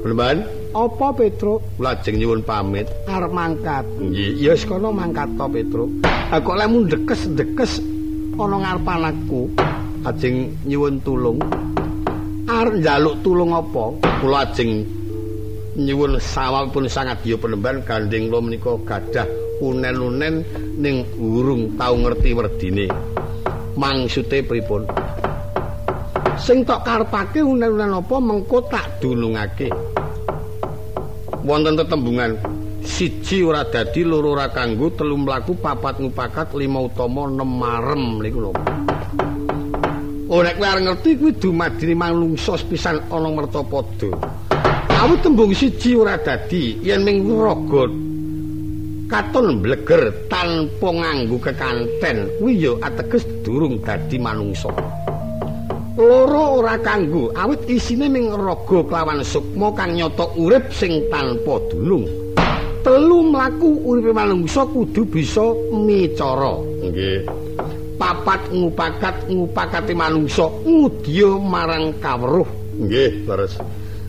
Beneran? 0.00 0.48
Apa 0.72 1.12
Petro? 1.12 1.60
Lajeng 1.76 2.16
nyuwun 2.16 2.40
pamit 2.40 2.88
arep 3.04 3.28
mangkat. 3.28 3.84
Nggih, 4.00 4.40
ya 4.40 4.56
wis 4.56 4.64
kono 4.64 4.88
mangkat 4.88 5.28
to 5.36 5.46
Petro. 5.52 5.84
Ha 6.08 6.40
kok 6.40 6.56
lemu 6.56 6.78
dekes-dekes 6.88 7.84
ana 8.40 8.56
ngarepan 8.56 9.12
aku. 9.12 9.52
Ajeng 10.08 10.56
nyuwun 10.64 10.96
tulung. 11.04 11.36
Arep 12.48 12.80
njaluk 12.80 13.20
tulung 13.20 13.52
apa? 13.52 13.92
Kula 14.24 14.48
ajeng 14.48 14.88
nyuwun 15.76 16.16
sawalipun 16.16 16.88
sangat 16.88 17.20
ya 17.28 17.36
penemban 17.36 17.84
gandeng 17.84 18.32
kula 18.32 18.40
menika 18.40 18.72
gadah 18.88 19.41
unen-unen 19.62 20.34
ning 20.82 21.06
urung 21.22 21.78
tau 21.78 21.94
ngerti 21.94 22.34
werdine. 22.34 22.86
Mangsude 23.78 24.42
pripun? 24.42 24.82
Sing 26.42 26.66
tok 26.66 26.82
karepake 26.82 27.38
unen-unen 27.38 28.02
apa 28.02 28.16
mengko 28.18 28.66
tak 28.66 28.98
dunungake. 28.98 29.70
wonten 31.42 31.74
tetembungan 31.74 32.38
siji 32.86 33.42
ora 33.42 33.66
dadi 33.66 34.06
loro 34.06 34.38
ora 34.38 34.46
kanggo 34.54 34.94
telu 34.94 35.18
mlaku 35.18 35.58
papat 35.58 35.98
ngupakat 35.98 36.54
lima 36.54 36.86
utama 36.86 37.26
enem 37.26 37.50
marem 37.50 38.22
niku 38.22 38.38
lho 38.46 38.52
nek 40.32 40.54
kowe 40.56 40.66
arep 40.66 40.82
ngerti 40.86 41.10
kuwi 41.18 41.32
dumadine 41.36 41.92
manungsa 41.92 42.56
pisan 42.64 43.04
ana 43.12 43.28
mertapada. 43.28 44.10
Awit 45.02 45.20
tembung 45.20 45.52
siji 45.52 45.92
ora 45.92 46.16
dadi 46.16 46.80
yen 46.80 47.04
ming 47.04 47.26
raga 47.28 47.90
katon 49.12 49.60
bleger 49.60 50.08
tanpa 50.32 50.88
nganggo 50.88 51.36
kekanten. 51.36 52.32
Kuwi 52.40 52.64
ya 52.64 52.72
ateges 52.80 53.28
durung 53.44 53.76
dadi 53.84 54.16
manungsa. 54.16 54.72
loro 55.92 56.64
ora 56.64 56.80
kanggo 56.80 57.28
awit 57.36 57.68
isine 57.68 58.08
ning 58.08 58.32
raga 58.32 58.80
kelawan 58.88 59.20
sukma 59.20 59.70
kang 59.76 59.92
nyata 59.92 60.24
urip 60.40 60.72
sing 60.72 61.04
tanpa 61.12 61.60
dulung 61.68 62.08
telu 62.82 63.30
mlaku 63.30 63.78
uripe 63.86 64.10
manungsa 64.10 64.66
kudu 64.66 65.06
bisa 65.06 65.54
micara. 65.70 66.58
Nggih. 66.82 67.30
Papat 67.94 68.50
ngupakat 68.50 69.30
ngupakati 69.30 69.94
manungsa 69.94 70.50
ngudya 70.66 71.38
marang 71.38 71.94
kawruh. 72.02 72.48
Nggih 72.82 73.22
leres 73.30 73.54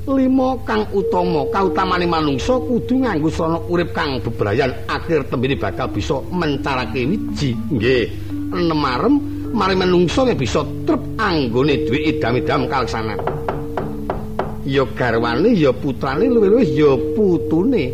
lima 0.03 0.59
kang 0.67 0.83
utama 0.91 1.47
kautamane 1.47 2.03
manungsa 2.03 2.59
kudu 2.59 3.07
nganggo 3.07 3.31
srana 3.31 3.59
urip 3.71 3.95
kang 3.95 4.19
bebrayan 4.19 4.75
akhir 4.91 5.31
tembene 5.31 5.55
bakal 5.55 5.87
bisa 5.87 6.19
mencarake 6.27 7.07
wiji 7.07 7.55
nggih 7.71 8.11
enem 8.51 8.83
arem 8.83 9.15
mari 9.53 9.77
menungso 9.77 10.25
nek 10.25 10.35
bisa 10.35 10.65
trep 10.83 10.99
anggone 11.21 11.85
duwe 11.85 12.09
idam-idam 12.09 12.65
kaleksanan. 12.65 13.21
Ya 14.65 14.83
garwane 14.95 15.53
ya 15.53 15.69
putrane 15.69 16.25
luwih-luwih 16.27 16.69
ya 16.73 16.91
putune. 17.13 17.85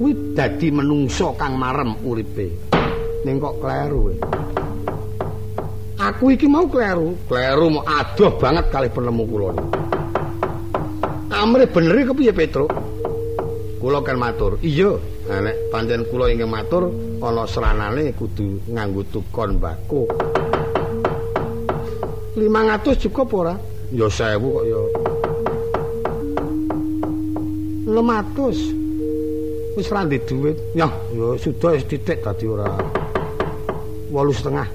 Kuwi 0.00 0.34
dadi 0.34 0.72
menungso 0.72 1.36
kang 1.36 1.60
marem 1.60 1.94
uripe. 2.02 2.48
Ning 3.22 3.36
kok 3.36 3.60
kleru. 3.60 4.16
Aku 6.00 6.32
iki 6.32 6.48
mau 6.48 6.64
kleru, 6.64 7.12
kleru 7.28 7.76
mau 7.76 7.84
adoh 7.84 8.32
banget 8.40 8.72
kali 8.72 8.88
penemu 8.88 9.24
kula. 9.28 9.52
Amre 11.40 11.64
bener 11.64 11.96
iki 11.96 12.12
kepiye 12.12 12.32
Petro? 12.36 12.68
Kula 13.80 14.04
kan 14.04 14.20
matur. 14.20 14.60
Iya, 14.60 15.00
nek 15.24 15.72
pancen 15.72 16.04
kula 16.12 16.28
ingkang 16.28 16.52
matur 16.52 16.92
ana 17.24 17.48
seranane 17.48 18.12
kudu 18.12 18.60
nganggo 18.68 19.00
tukon 19.08 19.56
mbako. 19.56 20.04
500 22.36 22.92
cukup 23.08 23.32
ora? 23.40 23.56
Ya 23.88 24.04
1000 24.12 24.36
kok 24.36 24.64
ya. 24.68 24.80
600. 27.88 29.80
Wis 29.80 29.88
ra 29.88 30.04
ndek 30.04 30.28
dhuwit. 30.28 30.60
Ya, 30.76 30.92
ya 31.16 31.40
sudah 31.40 31.72
wis 31.72 31.88
titik 31.88 32.20
dadi 32.20 32.44
ora. 32.52 32.68
8 34.12 34.36
setengah. 34.36 34.68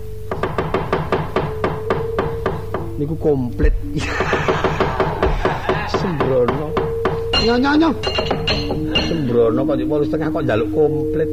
Niku 2.98 3.14
komplit. 3.22 3.78
Sembrono. 6.06 6.70
Ya 7.42 7.58
ya. 7.58 7.90
Sembrono 9.10 9.60
kok 9.66 9.78
8 9.82 10.06
setengah 10.06 10.28
kok 10.30 10.44
njaluk 10.46 10.70
komplit. 10.70 11.30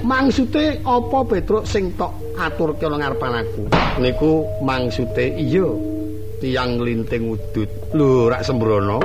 Maksude 0.00 0.80
apa 0.80 1.18
Petruk 1.28 1.68
sing 1.68 1.92
tok 2.00 2.16
aturke 2.40 2.88
ana 2.88 2.96
ngarepan 2.96 3.44
aku. 3.44 3.62
Niku 4.00 4.48
mangsude 4.64 5.36
iya 5.36 5.68
tiyang 6.40 6.80
linting 6.80 7.28
udut. 7.28 7.68
Lho, 7.92 8.32
rak 8.32 8.40
sembrono. 8.40 9.04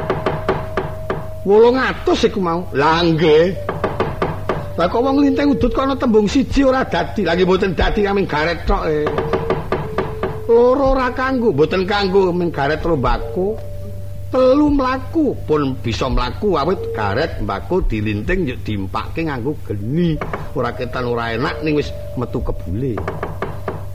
800 1.43 2.31
iku 2.31 2.39
mau. 2.39 2.63
Lah 2.71 3.03
nggih. 3.03 3.51
Lah 4.79 4.87
kok 4.87 5.03
wong 5.03 5.19
linting 5.19 5.51
udut 5.51 5.75
kok 5.75 5.83
ana 5.83 5.99
tembung 5.99 6.31
siji 6.31 6.63
ora 6.63 6.87
dadi. 6.87 7.27
Lah 7.27 7.35
nggih 7.35 7.43
mboten 7.43 7.75
dadi 7.75 7.99
kaming 7.99 8.31
garet 8.31 8.63
tok 8.63 8.83
e. 8.87 9.34
Loro 10.55 10.95
ora 10.95 11.11
kanggo, 11.11 11.51
mboten 11.51 11.83
kanggo 11.83 12.31
ming 12.31 12.47
garet 12.47 12.79
rombako. 12.79 13.59
telu 14.31 14.67
mlaku 14.67 15.31
pun 15.47 15.79
bisa 15.79 16.11
mlaku 16.11 16.59
awit 16.59 16.91
karet 16.91 17.39
mbako 17.43 17.83
dilinting 17.87 18.47
yo 18.47 18.55
dimpake 18.63 19.27
nganggo 19.27 19.55
geni. 19.67 20.15
Ora 20.55 20.71
ketan 20.71 21.11
ora 21.11 21.35
enak 21.35 21.59
ning 21.63 21.75
wis 21.75 21.91
metu 22.15 22.39
kebule. 22.39 22.95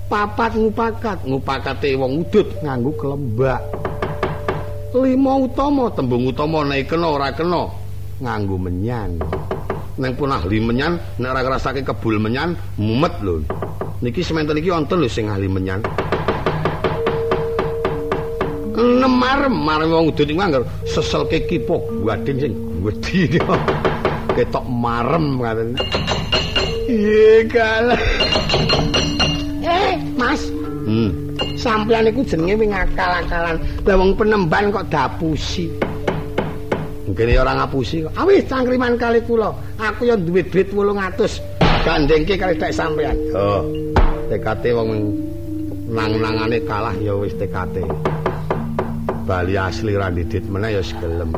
Papat 0.08 0.56
ngupakat 0.60 1.24
ngupakate 1.24 1.96
wong 1.96 2.28
udut 2.28 2.48
nganggo 2.60 2.92
kelembak. 2.96 3.60
Lima 4.96 5.32
utama 5.40 5.88
tembung 5.96 6.28
utama 6.28 6.60
nek 6.64 6.88
kena 6.88 7.08
ora 7.08 7.32
kena 7.32 7.72
nganggo 8.20 8.56
menyan. 8.60 9.16
Neng 9.96 10.12
pun 10.12 10.28
ahli 10.28 10.60
menyan 10.60 11.00
nek 11.20 11.28
ora 11.32 11.40
ngrasake 11.40 11.84
kebul 11.84 12.20
menyan 12.20 12.52
mumet 12.76 13.16
lho. 13.24 13.44
Niki 14.04 14.20
semanten 14.24 14.60
iki 14.60 14.68
wonten 14.68 15.00
lho 15.00 15.08
sing 15.08 15.28
ahli 15.28 15.48
menyan 15.48 16.09
nemar 19.00 19.48
marang 19.48 19.88
wong 19.88 20.04
udut 20.12 20.28
iku 20.28 20.40
anggar 20.44 20.62
seselke 20.84 21.48
kipo 21.48 21.80
wading 22.04 22.36
sing 22.36 22.52
gedhi 22.84 23.40
ketok 24.36 24.64
marem 24.68 25.40
ngaten. 25.40 25.68
Iya 26.84 27.48
kalah 27.48 28.02
eh 29.64 29.96
mas. 30.14 30.42
Hmm. 30.84 31.12
sampean 31.56 32.08
iku 32.08 32.20
jenenge 32.24 32.60
wing 32.60 32.72
akal-akalan. 32.76 33.56
Lah 33.88 33.94
wong 33.96 34.12
penemban 34.16 34.68
kok 34.68 34.88
dapusi. 34.92 35.72
Mungkin 37.08 37.32
ya 37.32 37.42
orang 37.42 37.64
ngapusi 37.64 38.04
kok. 38.04 38.12
Awis 38.16 38.44
cangkriman 38.48 38.94
kali 39.00 39.20
kula. 39.24 39.50
Aku 39.80 40.08
yang 40.08 40.20
duit 40.24 40.52
duit 40.52 40.68
wulung 40.76 41.00
atus. 41.00 41.40
Gandengke 41.80 42.36
kali 42.36 42.60
tak 42.60 42.76
sampean 42.76 43.16
oh 43.32 43.64
TKT 44.28 44.76
wong 44.76 45.10
nang-nangane 45.88 46.60
kalah 46.68 46.92
ya 47.00 47.16
wis 47.16 47.32
TKT 47.40 47.82
bali 49.30 49.54
asli 49.54 49.94
ra 49.94 50.10
didit 50.10 50.42
meneh 50.50 50.74
ya 50.74 50.82
segelem. 50.82 51.30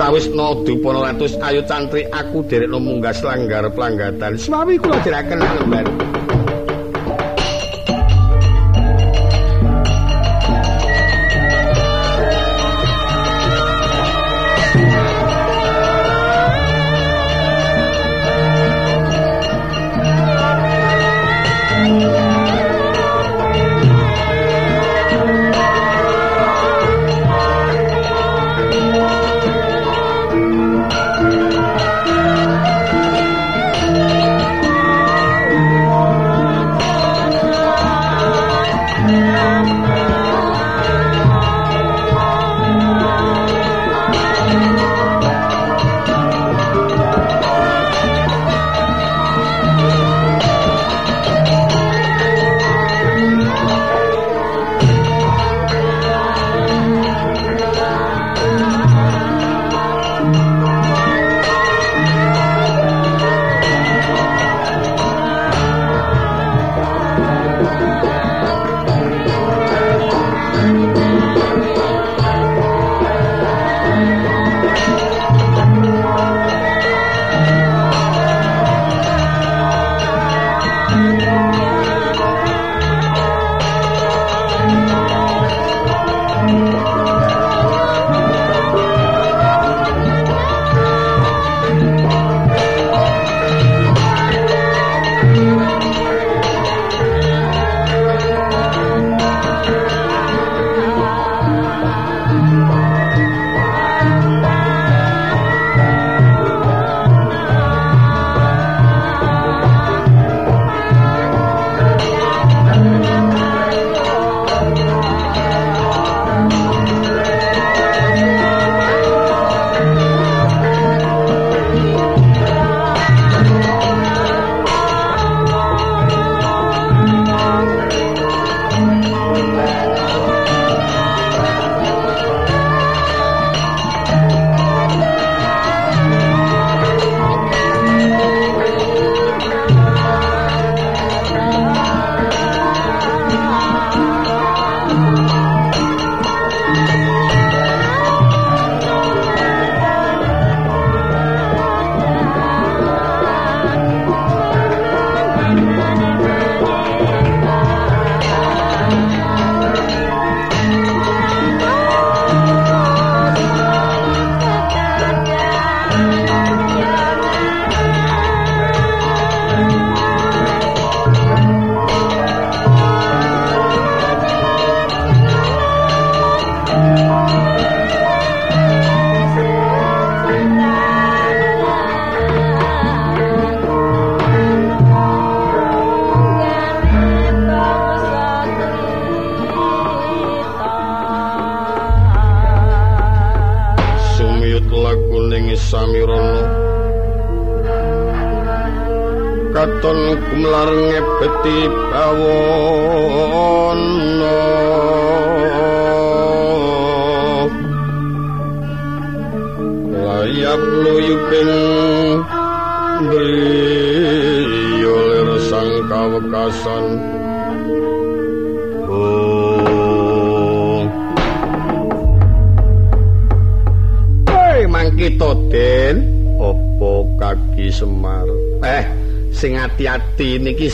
sawis 0.01 0.33
no 0.33 0.57
ratus 0.65 1.37
ayo 1.45 1.61
cantri 1.69 2.09
aku 2.09 2.41
derek 2.49 2.73
no 2.73 2.81
munggas 2.81 3.21
langgar 3.21 3.69
pelanggatan 3.69 4.33
suami 4.41 4.81
kula 4.81 4.97
jerakan 5.05 5.45
lembar 5.45 5.85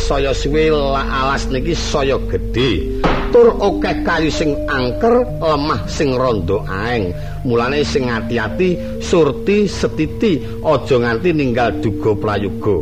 saya 0.06 0.30
suwe 0.30 0.70
alas 0.70 1.50
niki 1.50 1.74
saya 1.74 2.14
gedhe. 2.30 3.02
Tur 3.34 3.58
akeh 3.58 4.06
kayu 4.06 4.30
sing 4.30 4.54
angker 4.70 5.26
lemah 5.42 5.82
sing 5.90 6.14
rondo 6.14 6.62
aeng. 6.62 7.10
Mulane 7.42 7.82
sing 7.82 8.06
ati-ati 8.06 9.02
surti 9.02 9.66
setiti 9.66 10.38
aja 10.62 10.96
nganti 11.02 11.34
ninggal 11.34 11.74
duga 11.82 12.14
prayoga. 12.14 12.78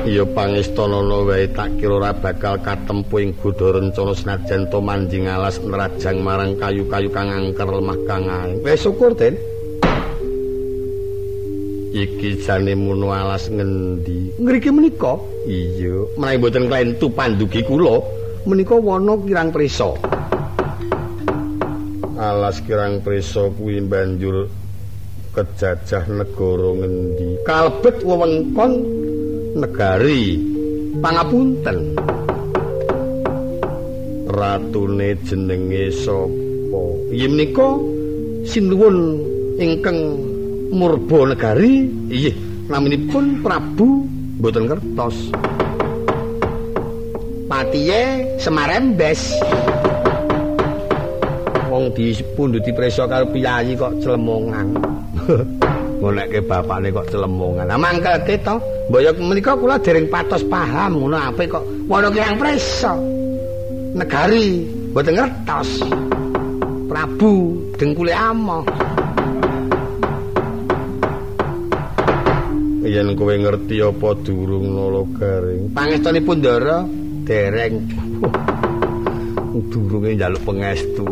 Iya 0.00 0.26
pangestanana 0.26 1.22
wae 1.22 1.46
tak 1.54 1.78
kira 1.78 2.02
ora 2.02 2.10
bakal 2.10 2.58
katempu 2.58 3.20
ing 3.22 3.30
godha 3.38 3.78
rencana 3.78 4.16
senajan 4.16 4.66
to 4.72 4.80
manjing 4.82 5.28
alas 5.30 5.60
nerajang 5.62 6.18
marang 6.24 6.58
kayu-kayu 6.58 7.12
kang 7.14 7.30
angker 7.30 7.68
lemah 7.68 8.00
kang 8.10 8.26
aeng. 8.26 8.58
Wis 8.66 8.82
syukur 8.82 9.14
den 9.14 9.38
iki 12.00 12.40
jane 12.40 12.72
muno 12.72 13.12
alas 13.12 13.52
ngendi? 13.52 14.40
Ngriki 14.40 14.72
menika? 14.72 15.20
Iya. 15.44 16.08
Menawi 16.16 16.36
mboten 16.40 16.64
klentu 16.72 17.06
pandugi 17.12 17.60
kula 17.64 18.00
menika 18.48 18.76
wana 18.80 19.20
kirang 19.20 19.52
prisa. 19.52 19.92
Alas 22.16 22.60
kirang 22.64 23.04
prisa 23.04 23.52
kuwi 23.52 23.84
banjur 23.84 24.48
kejajah 25.36 26.04
negara 26.08 26.70
ngendi? 26.80 27.28
Kalebet 27.44 27.96
wewengkon 28.00 28.72
negari 29.60 30.40
pangapunten. 31.04 31.96
Ratune 34.30 35.18
jenenge 35.28 35.92
sapa? 35.92 36.82
Iya 37.10 37.26
menika 37.28 37.76
sinuwun 38.46 39.20
ingkang 39.58 40.29
Murba 40.70 41.34
Negari. 41.34 41.90
Iye, 42.06 42.30
naminipun 42.70 43.42
Prabu 43.42 44.06
mboten 44.38 44.70
kertos. 44.70 45.16
Patiye 47.50 48.30
Semarembes. 48.38 49.34
Wong 51.66 51.90
dipunduti 51.94 52.70
prisa 52.70 53.10
karo 53.10 53.26
piyayi 53.34 53.74
kok 53.74 53.98
celemongan. 53.98 54.78
Ngonekke 56.00 56.40
bapakne 56.46 56.94
kok 56.94 57.10
celemongan. 57.10 57.66
Lah 57.66 57.78
mangkelke 57.78 58.38
to, 58.40 58.56
mbaya 58.88 59.10
menika 59.18 59.58
kula 59.58 59.76
dereng 59.82 60.06
patos 60.06 60.46
paham 60.46 61.02
ngono 61.02 61.18
apik 61.18 61.50
kok 61.50 61.64
wana 61.90 62.08
kirang 62.14 62.38
prisa. 62.38 62.94
Negari 63.98 64.62
mboten 64.94 65.18
ngertos. 65.18 65.70
Prabu 66.86 67.58
dengkule 67.74 68.14
amoh. 68.14 68.62
Yen 72.90 73.14
kowe 73.14 73.34
ngerti 73.34 73.78
apa 73.80 74.08
durung 74.26 74.74
nala 74.74 75.02
garing? 75.14 75.70
Pangestunipun 75.70 76.36
ndara? 76.42 76.78
Dereng. 77.24 77.74
Durunge 79.70 80.14
njaluk 80.18 80.42
pangestu 80.42 81.06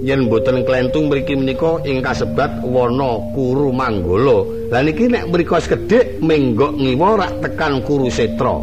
yen 0.00 0.26
mboten 0.26 0.64
klentung 0.64 1.12
mriki 1.12 1.36
menika 1.36 1.80
ing 1.84 2.00
kasebat 2.00 2.64
wana 2.64 3.20
kuru 3.36 3.68
manggala. 3.72 4.48
Lah 4.72 4.80
niki 4.80 5.10
nek 5.10 5.28
mriko 5.28 5.60
sekedhik 5.60 6.22
menggok 6.24 6.72
ngiwa 6.78 7.08
rak 7.20 7.32
tekan 7.44 7.84
kuru 7.84 8.08
setra. 8.08 8.56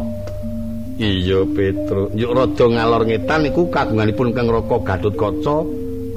Iya 0.98 1.46
petro. 1.54 2.10
Yuk 2.18 2.34
rada 2.34 2.66
ngalor 2.66 3.02
ngetan 3.06 3.46
niku 3.46 3.70
kagunganipun 3.70 4.34
kang 4.34 4.50
raka 4.50 4.76
gatut 4.82 5.14
kaca 5.14 5.62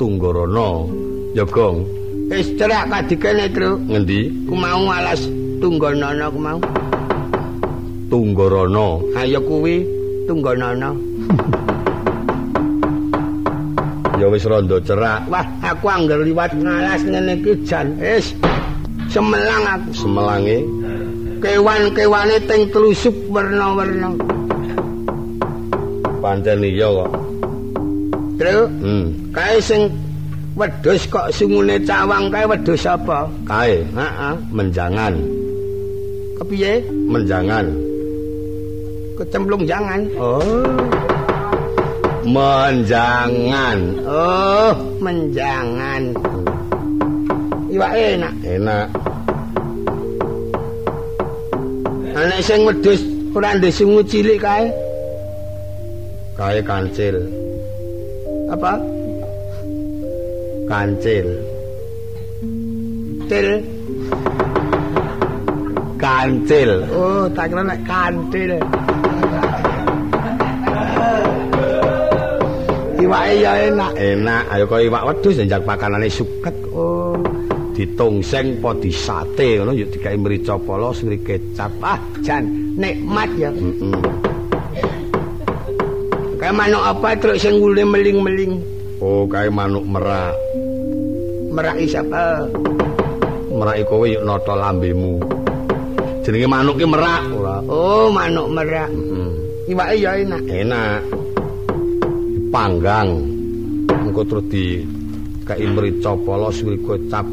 tunggarana. 0.01 0.89
Ya 1.37 1.45
gong. 1.45 1.85
Wis 2.33 2.49
cerak 2.57 2.89
kadikene 2.89 3.45
tru. 3.53 3.77
Ngendi? 3.77 4.49
Ku 4.49 4.57
mau 4.57 4.89
alas 4.89 5.21
Tungganana 5.61 6.25
ku 6.33 6.39
mau. 6.41 6.57
Tunggarana. 8.09 8.97
Ayo 9.13 9.37
kuwi 9.45 9.85
Tungganana. 10.25 10.89
ya 14.17 14.25
wis 14.25 14.45
rada 14.49 14.77
cerak. 14.81 15.29
Wah, 15.29 15.45
aku 15.61 15.85
anggar 15.85 16.25
liwat 16.25 16.57
ngalas 16.57 17.05
ngene 17.05 17.37
iki 17.45 17.61
jan. 17.61 17.93
Wis 18.01 18.33
semelang 19.13 19.65
aku. 19.69 19.89
Semelange 19.93 20.65
kewan-kewane 21.41 22.37
teng 22.49 22.65
telusuk 22.73 23.13
warna-warna. 23.29 24.17
Pancen 26.21 26.65
iya 26.65 26.89
kok. 26.89 27.09
Terus, 28.41 28.65
hmm. 28.81 29.05
kae 29.33 29.57
sing 29.61 29.93
wedhus 30.57 31.05
kok 31.09 31.29
sungune 31.29 31.77
cawang 31.85 32.33
kae 32.33 32.45
wedhus 32.49 32.85
apa? 32.89 33.29
Kae, 33.45 33.85
heeh, 33.85 34.35
menjangan. 34.49 35.40
Kepiye 36.51 36.83
menjangan. 37.07 37.63
Kecemplung 39.15 39.63
jangan. 39.63 40.03
Oh. 40.19 40.43
Menjangan. 42.27 43.79
Oh 44.03 44.75
menjangan. 44.99 46.11
Iwa 47.71 47.87
enak. 47.95 48.33
Enak. 48.43 48.87
Anak 52.19 52.39
sing 52.43 52.67
wedhus 52.67 52.99
ora 53.31 53.55
ndek 53.55 53.71
sungu 53.71 54.03
cilik 54.03 54.43
kae. 54.43 54.67
Kae 56.35 56.59
kancil. 56.67 57.15
Apa? 58.51 58.75
Kancil. 60.67 61.27
Til 63.31 63.63
kancil. 66.11 66.71
Oh, 66.91 67.23
tak 67.31 67.45
kira 67.47 67.63
nek 67.63 67.79
kantil. 67.87 68.51
Iwake 73.01 73.33
ya 73.39 73.51
enak. 73.71 73.91
Enak. 73.95 74.43
Ayo 74.51 74.63
kok 74.67 74.83
iwak 74.83 75.03
wedhus 75.07 75.39
njak 75.39 75.63
pakanane 75.63 76.07
suket. 76.11 76.55
Oh. 76.75 77.15
Ditongseng 77.71 78.59
apa 78.59 78.75
disate 78.83 79.57
ngono 79.57 79.71
yuk 79.71 79.95
dikai 79.95 80.19
mrica 80.19 80.59
polo 80.59 80.91
sri 80.91 81.17
kecap. 81.23 81.71
Ah, 81.79 81.97
jan 82.19 82.43
nikmat 82.75 83.31
ya. 83.39 83.49
Heeh. 83.49 83.95
Kayak 86.37 86.57
manuk 86.57 86.83
apa 86.83 87.09
terus 87.21 87.37
sing 87.41 87.61
ngule 87.61 87.85
meling-meling? 87.85 88.59
Oh, 88.99 89.23
kayak 89.29 89.53
manuk 89.55 89.85
merak. 89.87 90.35
Merak 91.53 91.79
siapa? 91.87 92.45
Merak 93.49 93.87
kowe 93.87 94.05
yuk 94.05 94.25
nata 94.25 94.53
lambemu. 94.53 95.41
Jenenge 96.21 96.47
manuk 96.47 96.77
ki 96.77 96.85
merak 96.85 97.23
ora. 97.33 97.57
Oh, 97.65 98.07
manuk 98.13 98.47
merak. 98.53 98.89
Heeh. 98.93 99.17
Mm. 99.17 99.33
Iwake 99.73 99.95
ya 99.97 100.11
enak. 100.21 100.41
Enak. 100.45 100.99
Panggang. 102.53 103.09
Engko 103.89 104.21
terus 104.27 104.45
di 104.51 104.65
kai 105.45 105.65
mrica 105.65 106.13
polos 106.21 106.61
kocap. 106.61 107.25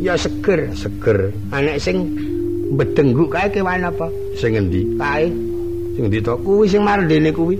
Ya 0.00 0.16
seger, 0.16 0.72
seger. 0.72 1.32
Anek 1.52 1.76
sing 1.80 2.08
bedenggu 2.76 3.28
kae 3.28 3.48
kewan 3.52 3.84
apa? 3.84 4.08
Sing 4.36 4.56
endi? 4.56 4.84
Kae. 4.96 5.28
Sing 5.96 6.08
endi 6.08 6.20
to? 6.20 6.36
Kuwi 6.40 6.68
sing 6.68 6.84
mardene 6.84 7.32
kuwi. 7.32 7.56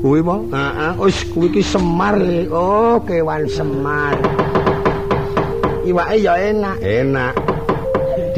Kuwi 0.00 0.20
apa? 0.24 0.36
Heeh. 0.52 0.92
Wis 1.00 1.18
kuwi 1.32 1.48
ki 1.52 1.62
semar. 1.64 2.16
Oh, 2.52 3.00
kewan 3.04 3.48
semar. 3.48 4.16
Iwake 5.88 6.16
ya 6.20 6.36
enak. 6.36 6.76
Enak. 6.84 7.49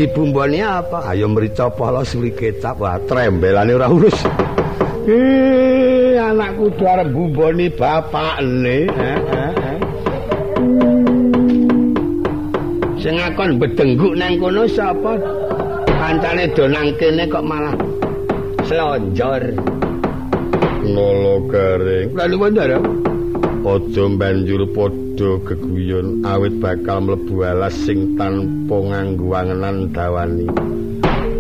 Dibumboni 0.03 0.59
apa? 0.59 1.07
Ayo 1.15 1.31
mrica 1.31 1.71
pala 1.71 2.03
suri 2.03 2.35
kecap 2.35 2.83
wah 2.83 2.99
trembelane 3.07 3.79
ora 3.79 3.87
urus. 3.87 4.19
Eh, 5.07 6.19
anakku 6.19 6.75
kudu 6.75 6.85
arep 6.91 7.09
bumboni 7.15 7.71
bapakne. 7.71 8.91
Heeh. 8.91 9.79
Sing 12.99 13.15
ngakon 13.19 13.59
bedengguk 13.63 14.15
nang 14.19 14.39
kono 14.43 14.67
sapa? 14.67 15.19
Kancane 15.87 16.51
do 16.55 16.67
nang 16.67 16.91
kene 16.99 17.27
kok 17.31 17.47
malah 17.47 17.75
slonjor. 18.67 19.43
Nolo 20.83 21.47
garing. 21.47 22.11
Lalu 22.15 22.37
bandara. 22.43 22.79
Aja 23.63 24.05
banjur 24.19 24.67
padha 24.75 25.02
padha 25.13 25.37
geguyon 25.45 26.25
awit 26.25 26.57
bakal 26.57 27.05
mlebu 27.05 27.45
alas 27.45 27.77
sing 27.85 28.17
tanpa 28.17 28.77
nganggo 28.81 29.37
wangenan 29.37 29.93
dawani 29.93 30.49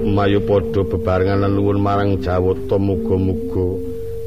mayu 0.04 0.44
padha 0.44 0.84
bebarengan 0.84 1.48
nuwun 1.48 1.80
marang 1.80 2.20
Jawata 2.20 2.76
muga-muga 2.76 3.80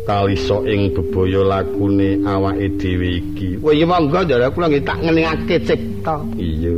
kalisa 0.09 0.57
ing 0.65 0.97
bebaya 0.97 1.41
lakune 1.45 2.25
awake 2.25 2.73
dhewe 2.81 3.21
iki. 3.21 3.61
Wah 3.61 3.73
iya 3.73 3.85
monggo 3.85 4.21
ndara 4.25 4.49
kula 4.49 4.69
nggih 4.69 4.85
tak 4.85 4.97
ngeningake 5.01 5.55
cipta. 5.65 6.15
Iya. 6.37 6.73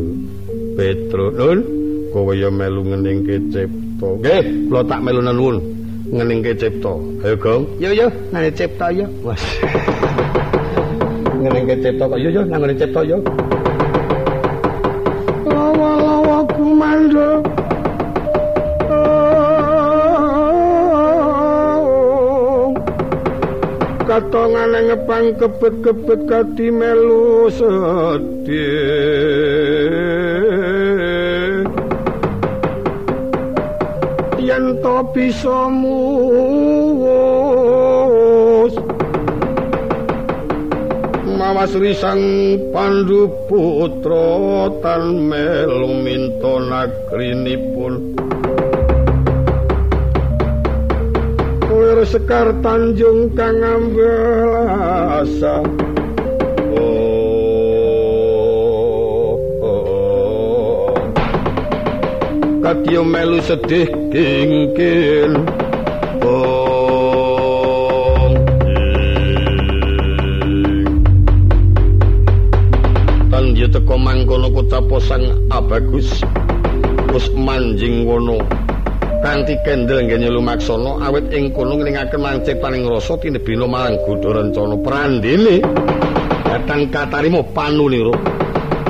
Petro, 0.75 1.32
Nun, 1.36 1.60
kowe 2.12 2.32
ya 2.36 2.51
melu 2.51 2.84
ngeningke 2.84 3.36
cipta. 3.51 4.08
Nggih, 4.19 4.43
kula 4.67 4.82
tak 4.88 4.99
melu 5.03 5.19
nuwun 5.23 5.58
ngeningke 6.12 6.51
cipta. 6.56 6.93
Ayo, 7.23 7.36
Gong. 7.39 7.63
Yo 7.80 7.91
yo, 7.91 8.08
nang 8.32 8.47
cipta 8.56 8.91
yo. 8.91 9.08
Wes. 9.23 9.43
Ngeningke 11.38 11.76
cipta 11.84 12.06
kok 12.10 12.19
yo 12.19 12.30
yo 12.34 12.41
nang 12.45 12.65
cipta 12.73 13.02
yo. 13.06 13.17
Lawa-lawa 15.45 16.39
kumandha. 16.54 17.30
katongane 24.08 24.80
ngepang 24.89 25.36
kebet-kebet 25.38 26.26
kati 26.26 26.73
melu 26.73 27.52
sedih 27.54 28.58
yen 34.41 34.80
to 34.82 35.06
bisa 35.13 35.69
muwus 35.69 36.57
mawas 41.58 41.74
risang 41.82 42.22
pandu 42.70 43.34
putra 43.50 44.70
tan 44.78 45.26
melu 45.26 45.89
minto 46.06 46.62
nagrinipun 46.62 48.13
Lir 51.65 52.06
Sekar 52.06 52.54
Tanjung 52.62 53.34
kang 53.34 53.58
ambelasa. 53.58 54.06
Oh, 56.78 57.34
oh. 59.65 60.93
Melu 62.86 63.41
sedih 63.41 63.89
kingkin 64.13 65.41
kutapo 74.88 75.04
sang 75.04 75.28
abagus? 75.52 76.23
Terus 77.12 77.28
manjing 77.36 78.08
wono 78.08 78.39
kanthi 79.19 79.60
kendel 79.67 80.08
nggene 80.08 80.32
lumaksana 80.32 81.04
awit 81.04 81.28
ing 81.36 81.52
kono 81.52 81.76
ngringaken 81.76 82.19
mancik 82.23 82.56
paning 82.63 82.88
rasa 82.88 83.19
tinebina 83.19 83.67
marang 83.67 84.00
gudha 84.08 84.39
rencana 84.39 84.76
prandene. 84.80 85.60
Datang 86.47 86.88
katarimo 86.88 87.43
panulira 87.52 88.15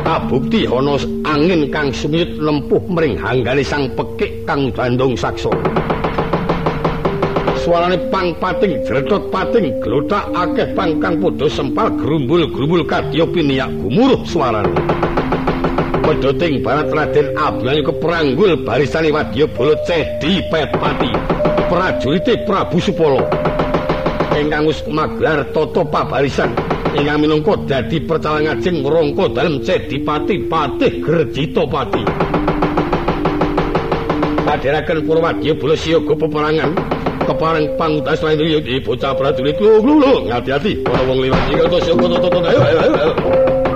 kabukti 0.05 0.69
ana 0.69 1.01
angin 1.25 1.65
kang 1.73 1.89
sumiyut 1.89 2.38
lempuh 2.38 2.83
mring 2.93 3.17
hanggane 3.17 3.65
sang 3.65 3.89
pekik 3.97 4.45
kang 4.45 4.69
bandung 4.69 5.17
saksa 5.17 5.49
suarane 7.65 7.97
pang 8.13 8.31
pating 8.38 8.79
jretot 8.86 9.27
pating 9.33 9.73
glothak 9.83 10.23
akeh 10.31 10.69
pang 10.77 11.01
kang 11.03 11.19
padha 11.19 11.49
sempal 11.51 11.91
grumbul-grumbul 11.99 12.86
kadya 12.88 13.27
piniyak 13.27 13.67
gumuruh 13.81 14.21
suarane 14.23 14.71
pedoting 16.03 16.62
barat 16.62 16.89
Raden 16.89 17.27
Ablan 17.38 17.81
keperanggul 17.86 18.62
barisane 18.62 19.10
wadya 19.10 19.45
bolo 19.49 19.73
cedi 19.86 20.43
petpati 20.49 21.12
prajurite 21.67 22.45
Prabu 22.45 22.77
Supolo 22.77 23.21
ingkang 24.38 24.69
wis 24.69 24.86
maglar 24.86 25.41
tata 25.49 25.81
pabarisan 25.81 26.53
ingkang 26.97 27.19
minangka 27.21 27.53
dadi 27.65 27.97
percalang 28.01 28.49
ajeng 28.57 28.86
rangka 28.86 29.25
dalem 29.33 29.62
cedi 29.62 29.97
pati 30.01 30.36
patih 30.45 30.93
Gerjita 31.01 31.63
pati. 31.69 32.03
Padheraken 34.47 35.03
Purwadya 35.03 35.53
bolo 35.60 35.75
siyaga 35.75 36.13
peperangan 36.15 36.71
kepareng 37.27 37.67
pangutas 37.75 38.23
lan 38.23 38.39
iki 38.39 38.79
bocah 38.79 39.12
prajurit. 39.12 39.60
Lho 39.60 40.13
ngati-ati 40.31 40.88
ana 40.88 41.01
wong 41.03 41.19
liwat. 41.27 41.43
Iki 41.51 41.65
to 41.67 41.77
siyaga 41.83 42.05
to 42.15 42.39
ayo 42.47 42.60
ayo 42.63 42.79
ayo 42.79 43.66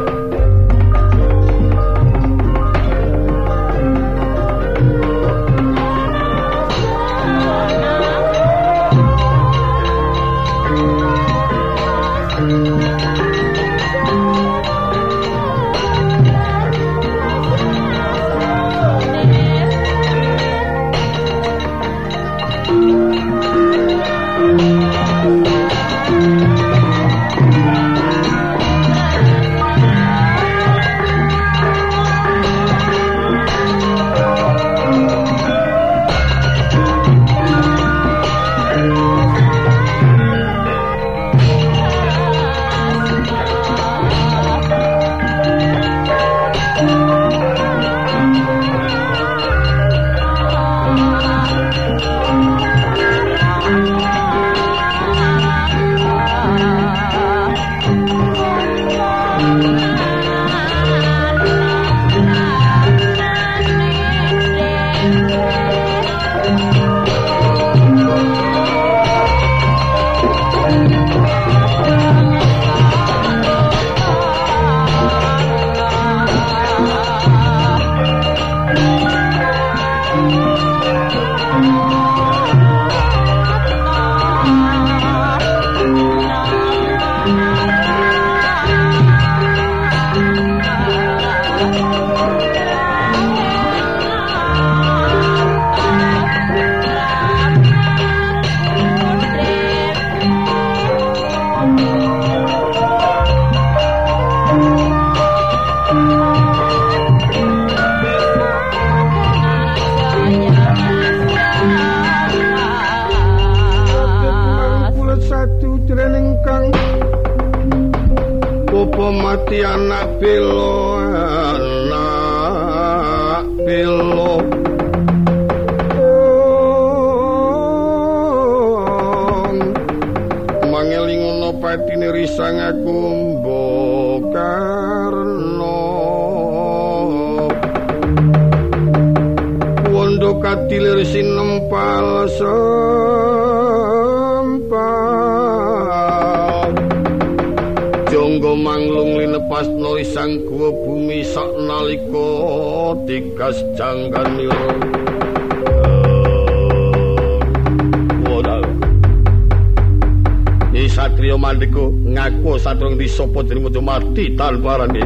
sapa 163.21 163.45
jeneng 163.45 163.69
mojo 163.69 163.81
mati 163.85 164.33
tanpa 164.33 164.81
arane. 164.81 165.05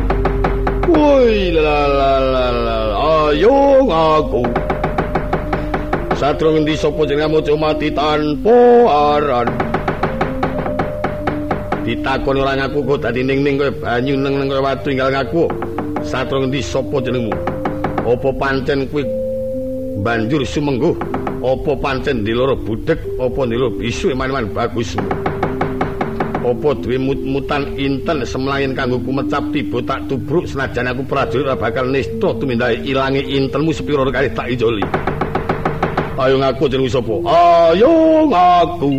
Woi 0.88 1.52
la 1.52 1.84
la 1.84 2.14
la 2.24 2.46
la 2.56 2.78
ayo 3.28 3.84
ngaku. 3.84 4.44
Satrung 6.16 6.64
di 6.64 6.80
sapa 6.80 7.04
jeneng 7.04 7.36
mojo 7.36 7.60
mati 7.60 7.92
tanpa 7.92 8.56
aran. 9.20 9.52
Ditakoni 11.84 12.40
ora 12.40 12.56
ngaku 12.56 12.80
kok 12.88 13.00
dadi 13.04 13.20
ning-ning 13.20 13.60
kowe 13.60 13.70
banyu 13.84 14.16
neng-neng 14.16 14.48
kowe 14.48 14.64
watu 14.64 14.88
tinggal 14.88 15.12
ngaku. 15.12 15.52
Satrung 16.08 16.48
di 16.48 16.64
sapa 16.64 17.04
jenengmu? 17.04 17.36
Apa 18.08 18.32
pancen 18.40 18.88
kuwi 18.88 19.04
banjur 20.08 20.40
sumengguh? 20.48 20.96
Apa 21.44 21.76
pancen 21.84 22.24
diloro 22.24 22.56
budek 22.56 22.98
apa 23.20 23.44
diloro 23.44 23.76
bisu 23.76 24.16
iman-iman 24.16 24.48
bagus? 24.56 24.96
Apa 26.46 26.78
duwe 26.78 27.02
mut-mutan 27.02 27.74
inten 27.74 28.22
semlayan 28.22 28.78
kanggo 28.78 29.02
kumecap 29.02 29.50
tiba 29.50 29.82
tak 29.82 30.06
tubruk 30.06 30.46
senajan 30.46 30.94
aku 30.94 31.02
prajurit 31.10 31.50
ora 31.50 31.58
bakal 31.58 31.90
nista 31.90 32.38
tumindake 32.38 32.86
ilange 32.86 33.26
intenmu 33.26 33.74
sepira 33.74 34.06
kali 34.14 34.30
tak 34.30 34.54
ijoli. 34.54 34.86
Ayo 36.22 36.38
ngaku 36.38 36.70
jeneng 36.70 36.86
sapa? 36.86 37.18
Ayo 37.26 38.30
ngaku. 38.30 38.92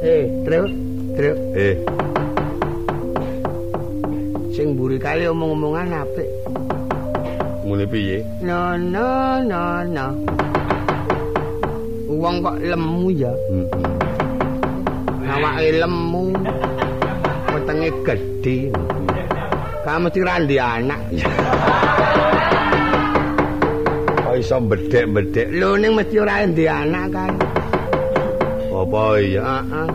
Eh, 0.00 0.24
Tru, 0.48 0.64
Tru. 1.12 1.32
Eh, 1.52 1.76
Sing 4.56 4.72
mburi 4.72 4.96
kali 4.96 5.28
omong-omongan 5.28 5.92
apik. 5.92 6.28
ngene 7.68 7.84
piye? 7.86 8.18
No, 8.40 8.80
no, 8.80 9.38
no, 9.44 9.84
no. 9.86 10.06
Wong 12.08 12.40
kok 12.42 12.56
lemu 12.64 13.12
ya. 13.12 13.30
Heeh. 13.30 13.99
Awake 15.40 15.72
lemu. 15.80 16.24
Wetenge 17.48 17.88
gedhe. 18.04 18.56
Kamu 19.80 20.12
mesti 20.12 20.20
randi 20.20 20.56
anak. 20.60 21.00
Kok 24.20 24.34
iso 24.36 24.56
bedek-bedek? 24.68 25.48
Lho 25.56 25.80
ning 25.80 25.96
mesti 25.96 26.20
ora 26.20 26.44
ndi 26.44 26.68
anak 26.68 27.06
kan. 27.08 27.32
Apa 28.68 29.02
iya? 29.16 29.64
Heeh. 29.64 29.88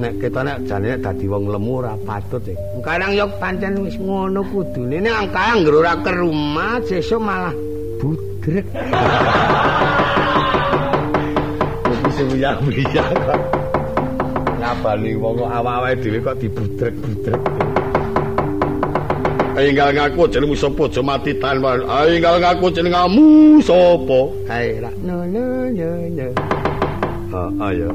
Nek 0.00 0.12
kita 0.16 0.40
nek 0.40 0.58
jane 0.64 0.86
nek 0.96 1.00
dadi 1.04 1.26
wong 1.28 1.52
lemu 1.52 1.72
ora 1.84 1.92
patut 2.00 2.48
e. 2.48 2.56
Kadang 2.80 3.12
yo 3.12 3.28
pancen 3.36 3.84
wis 3.84 4.00
ngono 4.00 4.40
kudune. 4.48 5.04
Nek 5.04 5.36
kadang 5.36 5.68
ngger 5.68 5.74
ora 5.84 5.92
ke 6.00 6.12
rumah, 6.16 6.80
sesuk 6.88 7.20
malah 7.20 7.52
budrek. 8.00 8.64
Kok. 12.36 13.40
Ngabani 14.60 15.12
wong 15.16 15.34
kok 15.40 15.50
awak-awake 15.52 16.00
dhewe 16.04 16.18
kok 16.20 16.36
dibudrek-budrek. 16.40 17.42
Enggal 19.56 19.88
ngaku 19.96 20.28
jenengmu 20.28 20.52
sapa 20.52 20.84
aja 20.84 21.00
mati 21.00 21.32
tanpa. 21.40 21.80
Enggal 22.04 22.36
ngaku 22.44 22.66
jenengmu 22.76 23.56
sapa? 23.64 24.20
Hai, 24.52 24.76
ra 24.84 24.90
no 25.00 25.24
no 25.24 25.44
no 25.72 25.88
no. 26.12 26.28
Ha 27.32 27.40
ayo. 27.72 27.88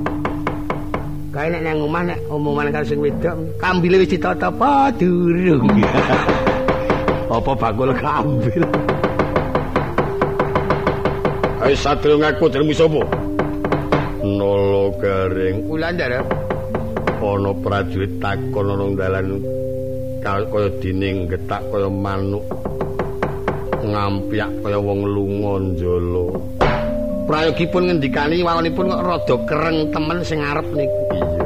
Kae 1.29 1.47
nek 1.53 1.61
nang 1.61 1.85
omah 1.85 2.03
nek 2.09 2.19
omongan 2.27 2.73
karo 2.73 2.85
sing 2.85 2.99
wedok, 2.99 3.37
kambile 3.61 4.01
wis 4.01 4.09
ditata 4.09 4.49
apa 4.49 4.89
durung. 4.97 5.69
Apa 7.31 7.55
bakul 7.55 7.95
kambil? 7.95 8.59
Ayo 11.63 11.75
satrio 11.79 12.19
ngaku 12.19 12.51
jenengmu 12.51 12.75
sapa? 12.75 13.20
Nolo 14.21 14.93
garing 15.01 15.65
Wulandara. 15.65 16.21
ana 17.21 17.53
prajurit 17.57 18.21
takon 18.21 18.69
ana 18.69 18.85
dalan 18.93 19.41
kaya 20.21 20.69
dining 20.77 21.25
getak 21.25 21.61
kaya 21.73 21.89
manuk 21.89 22.45
ngampiak 23.81 24.49
kaya 24.61 24.77
wong 24.77 25.01
lunga 25.09 25.53
njala. 25.73 26.25
Prayogipun 27.25 27.89
ngendikani 27.89 28.45
wawanipun 28.45 28.93
kok 28.93 29.05
rada 29.05 29.35
kereng 29.49 29.77
temen 29.89 30.19
sing 30.21 30.37
ngarep 30.41 30.67
niku. 30.69 31.01
iya. 31.17 31.45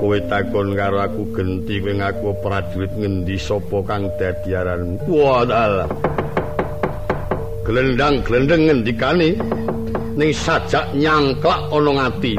Kowe 0.00 0.18
takon 0.32 0.72
karo 0.72 0.98
aku 1.04 1.22
genti 1.36 1.84
kowe 1.84 1.92
ngaku 2.00 2.28
prajurit 2.40 2.92
ngendi 2.96 3.36
sapa 3.36 3.76
kang 3.84 4.08
dadi 4.16 4.56
aran 4.56 4.96
wadal 5.04 5.84
glendang 7.68 8.24
glendeng 8.24 8.72
ngendikane 8.72 9.36
ning 10.16 10.30
sajak 10.32 10.92
nyangklak 10.92 11.60
ana 11.72 11.90
ngati. 11.96 12.34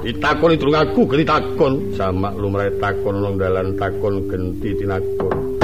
Ditakoni 0.00 0.56
durung 0.56 0.78
aku 0.78 1.00
geni 1.10 1.24
takon. 1.26 1.92
Jamak 1.94 2.34
lumrahe 2.38 2.70
takon 2.80 3.20
nang 3.20 3.34
dalan 3.36 3.76
takon 3.76 4.26
genti 4.30 4.72
tinakon. 4.78 5.60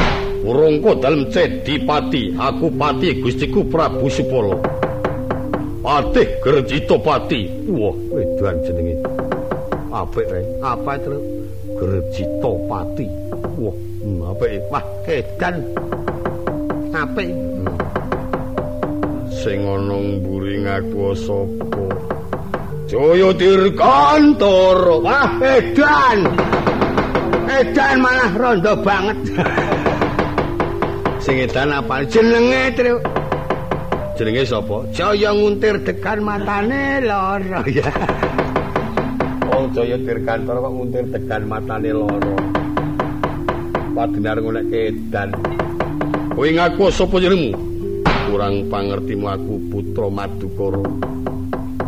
Urungku 0.46 1.02
dalem 1.02 1.26
cedipati 1.32 2.36
aku 2.38 2.70
pati 2.74 3.18
gustiku 3.18 3.66
Prabu 3.66 4.06
Supala. 4.06 4.54
Patih 5.82 6.28
Gerjito 6.42 6.98
Pati. 6.98 7.46
Wah 7.70 7.94
wedan 8.10 8.58
jenenge. 8.66 8.94
Apik 9.94 10.26
rek 10.28 10.44
Apa 10.60 10.98
itu? 10.98 11.18
Gerjito 11.78 12.52
Pati. 12.66 13.06
Wah 13.56 13.74
hmm, 14.02 14.30
apik. 14.34 14.50
Wah, 14.70 14.84
edan. 15.06 15.56
Apik. 16.90 17.30
Sing 19.46 19.62
ana 19.62 19.94
mburi 19.94 20.58
ngaku 20.66 21.14
sapa 21.14 21.86
Jaya 22.90 23.30
Dirgantara 23.34 24.94
Wah, 25.02 25.30
edan. 25.38 26.18
Edan 27.46 27.96
malah 28.02 28.32
rondo 28.34 28.74
banget. 28.82 29.18
sing 31.22 31.46
edan 31.46 31.70
apa 31.70 32.02
Jenenge, 32.10 32.74
Tru. 32.74 32.98
jenenge 34.18 34.42
sapa 34.50 34.82
Jaya 34.90 35.30
nguntir 35.30 35.78
dekan 35.86 36.26
matane 36.26 37.06
lara 37.06 37.62
ya. 37.78 37.86
Wong 39.46 39.70
Jaya 39.70 39.94
Dirgantara 39.94 40.58
kok 40.58 40.72
nguntir 40.74 41.04
tekan 41.14 41.42
matane 41.46 41.90
loro 41.94 42.34
Padinar 43.94 44.42
ngolek 44.42 44.74
edan 44.74 45.30
Kowe 46.34 46.48
ngaku 46.50 46.90
sapa 46.90 47.14
jenengmu 47.22 47.65
kurang 48.26 48.66
pangertimu 48.66 49.26
aku 49.30 49.54
putra 49.70 50.10
Madukara. 50.10 50.82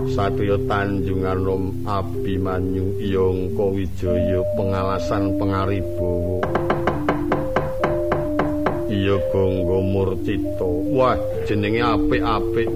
Satya 0.09 0.57
Tanjungan 0.64 1.39
Nom 1.45 1.62
Abimanyu 1.84 2.97
Yangka 2.97 3.64
Wijaya 3.70 4.41
pengalasan 4.57 5.36
pengaribawa 5.36 6.41
Iya 8.89 9.20
Gangga 9.30 9.78
Murcita. 9.84 10.64
Wah 10.97 11.18
jenenge 11.45 11.84
apik-apik. 11.84 12.70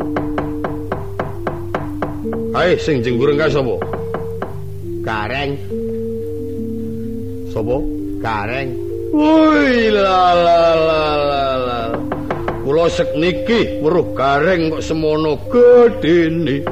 Hai 2.53 2.77
sing 2.77 3.01
jenggureng 3.01 3.41
kae 3.41 3.49
sapa? 3.49 3.75
Gareng, 5.03 5.57
Sapa? 7.51 7.77
Gareng. 8.21 8.69
Woi 9.13 9.89
la 9.89 10.37
la 10.37 10.61
la 10.77 11.11
la 11.17 11.52
Kula 12.73 12.89
sek 12.89 13.13
niki 13.21 13.85
weruh 13.85 14.17
gareng 14.17 14.73
kok 14.73 14.81
semono 14.81 15.37
gedene 15.53 16.65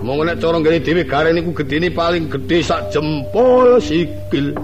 Mong 0.00 0.24
nek 0.24 0.40
cara 0.40 0.56
ngene 0.56 0.80
dhewe 0.80 1.04
gareng 1.04 1.36
niku 1.36 1.52
gedene 1.52 1.92
paling 1.92 2.32
gedhe 2.32 2.64
sak 2.64 2.88
jempol 2.88 3.76
sikil. 3.76 4.56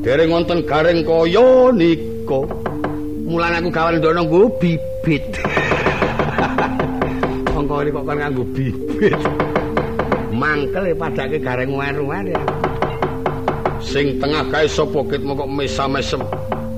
Dereng 0.00 0.32
wonten 0.32 0.64
gareng 0.64 1.04
kaya 1.04 1.76
nika. 1.76 2.40
Mulan 3.28 3.60
aku 3.60 3.68
gawan 3.68 4.00
ndono 4.00 4.24
nggo 4.24 4.48
bibit. 4.56 5.44
Mongko 7.52 7.84
iki 7.84 7.92
kok 7.92 8.04
kan 8.08 8.16
nganggo 8.16 8.44
bibit. 8.56 9.20
Mangkel 10.32 10.96
padake 10.96 11.36
gareng 11.36 11.76
wer-wer 11.76 12.24
ya. 12.32 12.40
Sing 13.84 14.16
tengah 14.24 14.40
kae 14.48 14.64
sapa 14.64 15.04
kit 15.04 15.20
moko 15.20 15.44
mesam-mesem? 15.44 16.24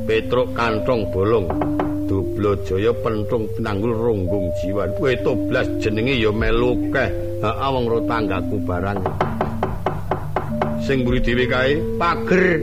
Petruk 0.03 0.51
kantong 0.59 1.07
bolong 1.14 1.78
Dublo 2.39 2.55
Jaya 2.62 2.95
pentung 3.03 3.51
pinanggul 3.51 3.99
ronggung 3.99 4.55
jiwan 4.62 4.95
Kowe 4.95 5.11
toblas 5.26 5.66
jenenge 5.82 6.22
ya 6.22 6.30
melu 6.30 6.70
keh 6.95 7.11
Heeh 7.43 7.66
wong 7.74 7.91
ro 7.91 7.99
tanggaku 8.07 8.62
barang 8.62 9.03
Sing 10.86 11.03
mburi 11.03 11.18
dhewe 11.18 11.51
kae 11.51 11.82
Pager. 11.99 12.62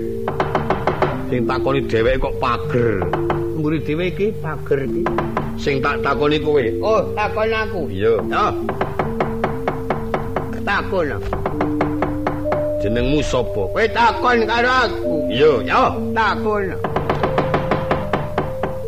sing 1.28 1.44
takoni 1.44 1.84
dheweke 1.92 2.24
kok 2.24 2.36
pager 2.40 3.04
Mburi 3.60 3.84
dhewe 3.84 4.08
iki 4.16 4.32
pager 4.40 4.80
iki. 4.88 5.04
sing 5.60 5.84
tak 5.84 6.00
takoni 6.00 6.40
kowe 6.40 6.64
Oh, 6.80 7.04
takon 7.12 7.52
aku. 7.52 7.82
iya 7.92 8.16
Ya. 8.32 8.46
Takon. 10.64 11.20
jenengmu 12.80 13.20
sapa 13.20 13.68
Kowe 13.76 13.86
takon 13.92 14.40
karo 14.48 14.72
aku. 14.88 15.14
iya 15.28 15.52
ya 15.68 15.84
Takon. 16.16 16.95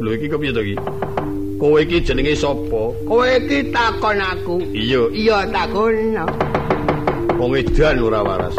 Lho 0.07 0.15
iki 0.15 0.31
kepiye 0.31 0.51
to 0.55 0.61
iki 0.63 0.75
Kowe 1.57 1.81
iki 1.81 2.05
jenenge 2.05 2.37
sapa? 2.37 2.93
Kowe 3.09 3.25
iki 3.25 3.73
takon 3.73 4.21
aku. 4.21 4.61
Iya. 4.77 5.09
Iya 5.09 5.37
takon. 5.49 6.13
Wong 7.33 7.57
edan 7.57 7.97
ora 7.97 8.21
waras. 8.21 8.53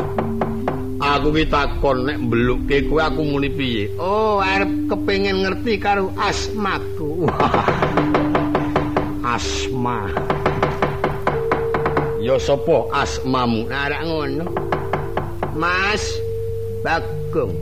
Aku 0.98 1.30
ki 1.30 1.46
takon 1.46 2.10
nek 2.10 2.18
mbelukke 2.18 2.90
kowe 2.90 2.98
aku 2.98 3.22
muni 3.22 3.54
piye? 3.54 3.86
Oh, 4.02 4.42
arep 4.42 4.90
kepengin 4.90 5.46
ngerti 5.46 5.78
karo 5.78 6.10
asmaku. 6.18 7.30
Asma. 9.38 10.10
Ya 12.18 12.34
sapa 12.42 12.82
asmamu? 12.98 13.70
Nah, 13.70 13.94
ngono. 14.02 14.50
Mas 15.54 16.02
Bagong. 16.82 17.54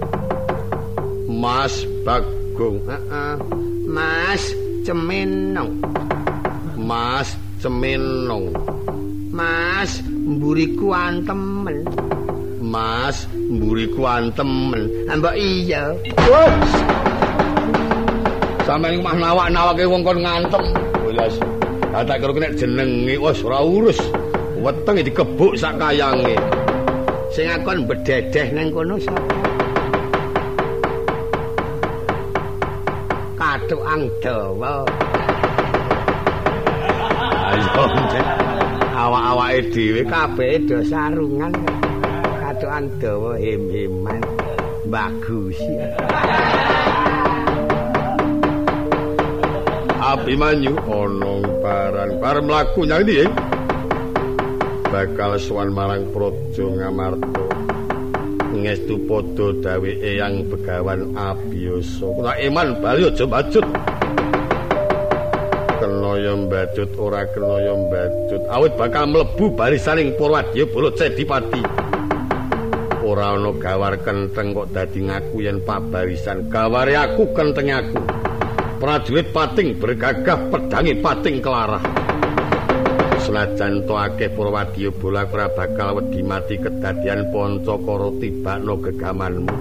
Mas 1.28 1.84
Bagong. 2.08 2.80
Heeh. 2.88 3.65
Mas 3.96 4.52
Cemenong. 4.84 5.80
Mas 6.76 7.32
Cemenong. 7.64 8.52
Mas 9.32 10.04
mburiku 10.04 10.92
antemen. 10.92 11.80
Mas 12.60 13.24
mburiku 13.32 14.04
antemen. 14.04 14.84
Mbok 15.08 15.32
iya. 15.40 15.96
Sampe 18.68 18.92
ning 18.92 19.00
mah 19.00 19.16
nawak-nawake 19.16 19.88
wong 19.88 20.04
kon 20.04 20.20
ngantem. 20.20 20.64
Oh 21.00 21.08
ya. 21.16 21.32
Tak 21.96 22.20
kira 22.20 22.36
nek 22.36 22.52
jenenge 22.60 23.16
wis 23.16 23.40
ora 23.48 23.64
urus. 23.64 23.96
Weteng 24.60 25.00
dikebuk 25.00 25.56
sak 25.56 25.80
kayange. 25.80 26.36
Sing 27.32 27.48
akon 27.48 27.88
bededeh 27.88 28.52
nang 28.52 28.68
kono 28.68 29.00
sapa? 29.00 29.55
Katukang 33.66 34.06
dawa. 34.22 34.86
Ayo. 37.50 37.82
Awak-awake 38.94 39.74
dhewe 39.74 40.02
kabeh 40.06 40.62
do 40.70 40.78
sarungan. 40.86 41.50
Katukang 42.38 42.86
dawa 43.02 43.34
him-himan. 43.34 44.22
Bagus. 44.86 45.58
Abimanyu 49.98 50.78
ana 50.86 51.34
paran 51.58 52.10
par 52.22 52.38
mlaku 52.38 52.86
nyang 52.86 53.02
ndi 53.02 53.26
bakal 54.94 55.34
sowan 55.42 55.74
marang 55.74 56.06
Praja 56.14 56.62
Ngamarta 56.70 57.55
ngestu 58.64 58.96
padha 59.04 59.52
dawe 59.60 59.90
eyang 60.00 60.48
begawan 60.48 61.12
abiyasa. 61.12 62.06
Kula 62.06 62.32
iman 62.40 62.68
bali 62.80 63.10
aja 63.10 63.24
mbajut 63.28 63.66
kena 65.76 66.32
mbajut 66.36 66.90
ora 66.96 67.22
kena 67.30 67.72
mbajut 67.76 68.42
awit 68.48 68.72
bakal 68.80 69.04
mlebu 69.12 69.52
barisaning 69.52 70.16
Purwadya 70.16 70.64
Bala 70.72 70.90
Cedipati 70.96 71.62
ora 73.06 73.38
ana 73.38 73.54
gawar 73.54 73.94
kenteng 74.02 74.50
kok 74.50 74.74
dadi 74.74 75.06
ngaku 75.06 75.36
yen 75.46 75.62
pabarisan. 75.62 76.50
Gaware 76.50 76.98
aku 76.98 77.30
kenteng 77.30 77.70
aku. 77.70 78.02
Prajurit 78.76 79.32
pating 79.32 79.78
bergagah 79.80 80.52
pedangi 80.52 81.00
pating 81.00 81.40
kelarah 81.40 81.95
senajan 83.26 83.82
to 83.90 83.94
akeh 83.98 84.30
Purwadya 84.30 84.94
bola 84.94 85.26
ora 85.26 85.50
bakal 85.50 85.98
wedi 85.98 86.22
mati 86.22 86.54
kedadian 86.54 87.26
Pancakara 87.34 88.14
tibakno 88.22 88.74
gegamanmu. 88.78 89.54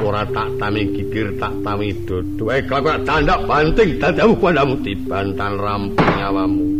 Ora 0.00 0.24
tak 0.32 0.48
tami 0.56 0.82
gigir 0.96 1.36
tak 1.36 1.52
tami 1.60 1.92
dodo 2.08 2.52
eh 2.52 2.64
kok 2.64 3.04
tandak 3.04 3.44
banting 3.44 4.00
dadamu 4.00 4.34
padamu 4.36 4.74
dibantan 4.84 5.52
rampung 5.56 6.12
nyawamu 6.20 6.75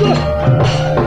Oh! 0.00 0.97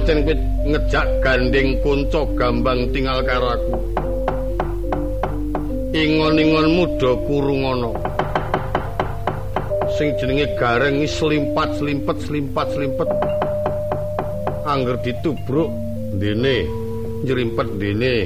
Pancen 0.00 0.24
kowe 0.24 0.34
ngejak 0.64 1.06
gandeng 1.20 1.76
kanca 1.84 2.20
gambang 2.32 2.88
tinggal 2.88 3.20
karo 3.20 3.48
aku 3.52 3.72
Ingon-ingonmu 5.90 7.02
do 7.02 7.18
kurung 7.26 7.66
ana. 7.66 7.90
Sing 9.98 10.14
jenenge 10.22 10.46
gareng 10.54 11.02
slimpat 11.02 11.82
slimpet 11.82 12.16
slimpat 12.30 12.66
slimpet. 12.78 13.10
Angger 14.70 15.02
ditubruk 15.02 15.66
dene 16.14 16.62
nyrimpet 17.26 17.68
dene 17.82 18.22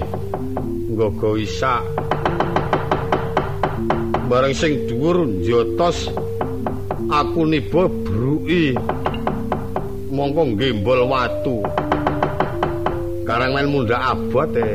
nggogo 0.92 1.40
isak. 1.40 1.80
Bareng 4.28 4.52
sing 4.52 4.84
dhuwur 4.84 5.24
njotos 5.24 6.12
aku 7.08 7.48
niba 7.48 7.88
bruki 7.88 8.76
mongko 10.14 10.54
gembol 10.54 11.10
watu. 11.10 11.66
Karang 13.26 13.58
men 13.58 13.66
mundhak 13.66 14.14
abot 14.14 14.54
e. 14.54 14.70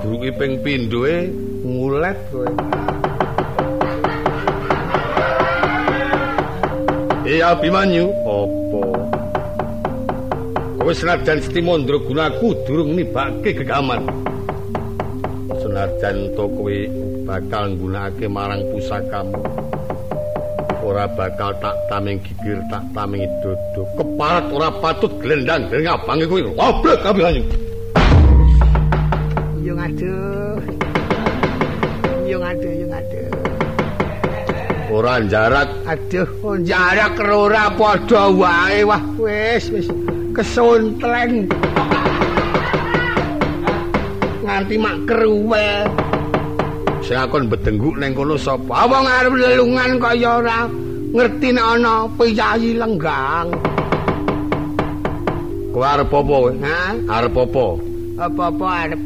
Bruki 0.00 0.30
ping 0.38 0.62
pindhoe 0.62 1.26
ngulet 1.66 2.18
kowe. 2.30 2.46
Iya 7.26 7.58
Bimanyu. 7.58 8.10
Apa? 8.26 8.82
Kowe 10.80 10.92
senajan 10.94 11.38
Stimandra 11.44 11.98
gunaku 12.00 12.56
durung 12.64 12.96
nibake 12.96 13.52
gegaman 13.52 14.00
Senajan 15.60 16.32
to 16.32 16.48
kowe 16.48 16.76
bakal 17.28 17.76
nggunakake 17.76 18.26
marang 18.26 18.64
pusakamu 18.72 19.69
ora 20.90 21.06
bakal 21.06 21.54
tak 21.62 21.78
taming 21.86 22.18
gigir 22.26 22.58
tak 22.66 22.82
taming 22.90 23.22
dodo 23.46 23.86
keparat 23.94 24.50
ora 24.50 24.68
patut 24.82 25.12
glendang 25.22 25.70
dari 25.70 25.86
ngabange 25.86 26.26
kowe 26.26 26.40
oblek 26.58 26.98
kabeh 27.06 27.24
anyu 27.30 27.44
yo 29.70 29.78
ngaduh. 29.78 30.58
Yo 32.26 32.36
ngaduh 32.42 32.72
yo 32.74 32.86
ngaduh. 32.90 33.30
Ora 34.90 35.22
jarak 35.30 35.70
aduh 35.86 36.26
oh, 36.42 36.58
jarak 36.58 37.14
ora 37.22 37.70
padha 37.78 38.26
wae. 38.34 38.82
Wah 38.82 39.02
wis 39.14 39.70
wis. 39.70 39.86
Kesuntleng. 40.34 41.46
Nganti 44.42 44.74
mak 44.74 44.96
keruwe 45.06 45.86
sing 47.10 47.18
akon 47.18 47.50
bedengguk 47.50 47.98
ning 47.98 48.14
kono 48.14 48.38
sapa? 48.38 48.86
Wong 48.86 49.02
arep 49.02 49.34
lelungan 49.34 49.98
kaya 49.98 50.38
ora 50.38 50.70
ngerti 51.10 51.50
nek 51.50 51.66
ana 51.74 52.06
piyayi 52.14 52.78
lenggang. 52.78 53.50
Kowe 55.74 55.82
arep 55.82 56.06
apa 56.06 56.34
kowe? 56.38 56.50
Ha? 56.62 56.78
Arep 57.10 57.34
apa? 57.34 57.66
Apa-apa 58.14 58.66
arep. 58.86 59.02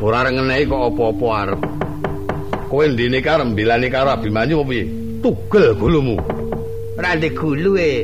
Ora 0.00 0.32
ngenehi 0.32 0.64
kok 0.64 0.96
apa-apa 0.96 1.26
arep. 1.44 1.60
Kowe 2.72 2.84
ndene 2.88 3.20
karo 3.20 3.44
mbelani 3.44 3.92
karo 3.92 4.16
Abimanyu 4.16 4.64
apa 4.64 4.72
piye? 4.72 4.84
Tugel 5.20 5.76
gulumu. 5.76 6.16
Ora 6.96 7.20
ndek 7.20 7.36
gulu 7.36 7.76
e. 7.76 8.00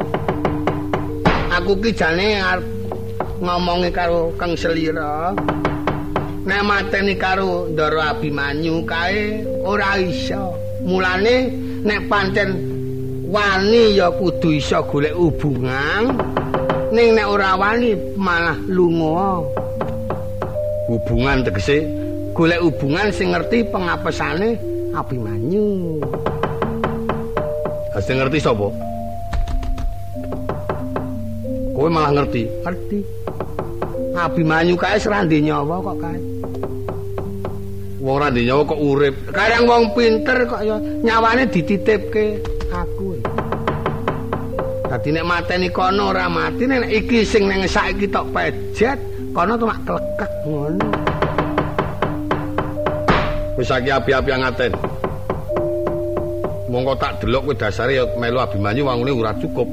Aku 1.56 1.80
ki 1.80 1.96
jane 1.96 2.36
arep 2.36 2.68
ngomongi 3.40 3.88
karo 3.96 4.28
Kang 4.36 4.52
Selira 4.60 5.32
nek 6.46 6.62
mateni 6.66 7.14
karo 7.16 7.68
Ndara 7.72 8.16
Abimanyu 8.16 8.82
kae 8.86 9.46
ora 9.64 9.98
iso. 9.98 10.54
Mulane 10.82 11.34
nek 11.86 12.08
pancen 12.10 12.50
wani 13.30 13.96
ya 13.96 14.10
kudu 14.10 14.52
iso 14.58 14.82
golek 14.90 15.14
hubungan. 15.14 16.14
Ning 16.92 17.14
nek 17.14 17.26
ora 17.30 17.56
wani 17.56 17.94
malah 18.16 18.58
lunga. 18.68 19.62
hubungan 20.92 21.40
tegese 21.46 21.86
Golek 22.32 22.60
hubungan 22.64 23.12
sing 23.12 23.32
ngerti 23.32 23.64
pengapesane 23.68 24.56
Abimanyu. 24.92 26.00
sing 28.00 28.16
ngerti 28.20 28.40
sapa 28.40 28.68
kowe 31.72 31.88
malah 31.88 32.12
ngerti 32.12 32.48
Ngerti. 32.64 33.21
Abimanyu 34.12 34.76
kae 34.76 35.00
serandi 35.00 35.40
nyawa 35.42 35.80
kok 35.80 35.96
kae. 36.00 36.20
wong 38.02 38.18
ora 38.18 38.34
ndek 38.34 38.44
nyawa 38.50 38.62
kok 38.66 38.80
urip 38.82 39.14
Kadang 39.30 39.64
wong 39.70 39.84
pinter 39.94 40.38
kok 40.50 40.62
ya 40.66 40.76
nyawane 41.06 41.46
dititipke 41.46 42.42
aku. 42.74 43.14
Dadi 44.90 45.08
nek 45.14 45.24
mateni 45.24 45.70
kono 45.70 46.10
ora 46.10 46.26
mati 46.26 46.66
nek 46.66 46.90
iki 46.90 47.22
sing 47.22 47.46
ning 47.46 47.62
saiki 47.64 48.10
tok 48.10 48.26
pejet, 48.34 48.98
kono 49.30 49.54
mak 49.62 49.80
klekek 49.86 50.32
ngono. 50.44 50.88
wis 53.52 53.68
saiki 53.68 53.92
api-api 53.92 54.32
ngaten 54.32 54.72
mongko 56.72 56.92
tak 56.96 57.20
delok 57.20 57.52
kowe 57.52 57.54
dasare 57.54 58.00
ya 58.00 58.04
melu 58.16 58.40
Abimanyu 58.40 58.88
wangune 58.88 59.12
ora 59.12 59.36
cukup 59.36 59.68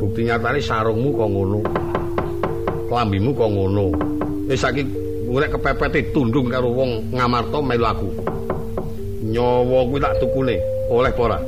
bukti 0.00 0.24
nyatane 0.24 0.58
sarungmu 0.64 1.12
kok 1.12 1.28
ngono 1.28 1.60
klambimu 2.94 3.34
kok 3.34 3.50
ngono 3.50 3.90
wis 4.46 4.62
saiki 4.62 4.86
nek 5.26 5.50
kepepete 5.58 6.14
tundung 6.14 6.46
karo 6.46 6.70
wong 6.70 7.10
ngamarta 7.10 7.58
melu 7.58 7.82
aku 7.90 8.06
nyawa 9.34 9.82
kuwi 9.90 9.98
tak 9.98 10.14
tukune 10.22 10.54
oleh 10.86 11.10
apa 11.10 11.22
ora 11.26 11.38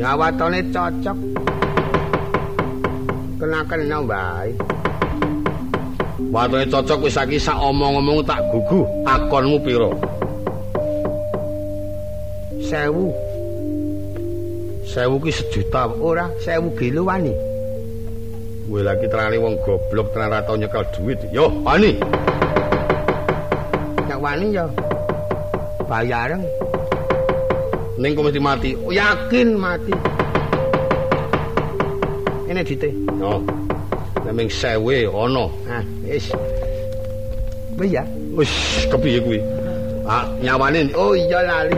Ya 0.00 0.16
watone 0.16 0.64
cocok. 0.72 1.18
Kena-kena 3.36 4.00
wae. 4.00 4.48
watone 6.32 6.64
cocok 6.68 7.04
wis 7.04 7.16
saiki 7.16 7.36
sak 7.40 7.56
omong-omong 7.56 8.20
tak 8.24 8.44
guguh 8.52 8.84
akonmu 9.08 9.60
pira 9.64 9.88
Sewu. 12.64 13.12
sewu 14.88 15.16
ki 15.24 15.32
sejuta 15.32 15.88
Ora 16.00 16.28
sewu 16.44 16.68
kilo 16.76 17.04
wani. 17.08 17.49
Kowe 18.70 18.86
lagi 18.86 19.10
terane 19.10 19.34
wong 19.34 19.58
goblok 19.66 20.14
tenan 20.14 20.30
ra 20.30 20.46
tau 20.46 20.54
nyekel 20.54 20.86
duit. 20.94 21.18
Yo, 21.34 21.50
ani. 21.66 21.98
Nek 24.06 24.14
wani 24.22 24.54
ya 24.54 24.70
bayareng. 25.90 26.46
Ning 27.98 28.14
kok 28.14 28.30
mesti 28.30 28.38
mati. 28.38 28.70
Oh, 28.78 28.94
yakin 28.94 29.58
mati. 29.58 29.90
Ini 32.46 32.62
dite. 32.62 32.94
Yo. 33.18 33.42
Nek 34.22 34.38
ming 34.38 34.46
sewe 34.46 35.02
ana. 35.10 35.50
Nah, 35.66 35.82
wis. 36.06 36.30
Wis 37.74 37.90
ya. 37.90 38.06
Wis 38.38 38.86
kepiye 38.86 39.18
kuwi? 39.18 39.42
Ah, 40.06 40.30
nyawane 40.38 40.94
Oh 40.94 41.18
iya 41.18 41.42
lali. 41.42 41.74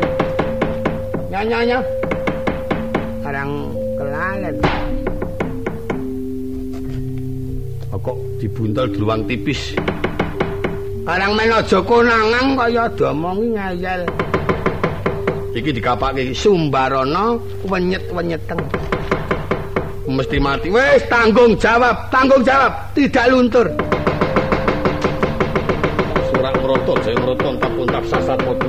Nyanya-nya. 1.32 1.80
Arang 3.24 3.72
kelalen. 3.96 4.60
Kok 8.02 8.18
dibuntel 8.42 8.90
dluwang 8.90 9.24
tipis. 9.24 9.78
Arang 11.06 11.34
men 11.34 11.50
aja 11.50 11.78
konangan 11.82 12.58
kaya 12.58 12.84
diomongi 12.98 13.54
ngayal. 13.54 14.02
Iki 15.54 15.70
dikapake 15.74 16.34
Sumbarana 16.34 17.38
wenyet-wenyeteng. 17.66 18.60
mesti 20.12 20.36
mati. 20.36 20.68
Wis 20.68 21.02
tanggung 21.08 21.56
jawab, 21.56 22.12
tanggung 22.12 22.44
jawab, 22.44 22.92
tidak 22.92 23.26
luntur. 23.32 23.66
Surak 26.30 26.54
merotot, 26.60 26.98
saya 27.00 27.16
merotot 27.16 27.54
tap-tap 27.58 28.04
sasat 28.10 28.38
moto. 28.44 28.68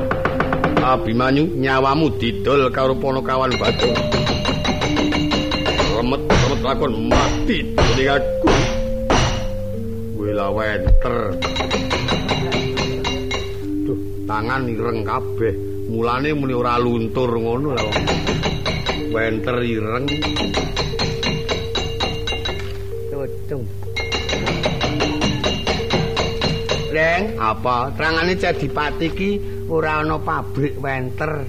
Abimanyu 0.84 1.48
nyawamu 1.60 2.12
didol 2.20 2.68
karo 2.72 2.92
ponokawan 2.96 3.56
batu. 3.56 3.88
Remet 5.96 6.22
remet 6.28 6.60
lakon 6.60 6.94
mati 7.08 7.58
dening 7.72 8.10
aku. 8.12 8.53
Wila 10.34 10.50
wenter. 10.50 11.30
Duh, 13.86 14.00
tangan 14.26 14.66
ireng 14.66 15.06
kabeh. 15.06 15.54
Mulane 15.94 16.34
muni 16.34 16.58
ora 16.58 16.82
luntur 16.82 17.38
ngono 17.38 17.78
lho. 17.78 17.90
Wenter 19.14 19.62
ireng. 19.62 20.10
Tutung. 23.14 23.62
Reng, 26.90 27.24
Apa? 27.38 27.94
terangane 27.94 28.34
Cedipati 28.34 29.14
ki 29.14 29.32
ora 29.70 30.02
ana 30.02 30.18
pabrik 30.18 30.82
wenter. 30.82 31.46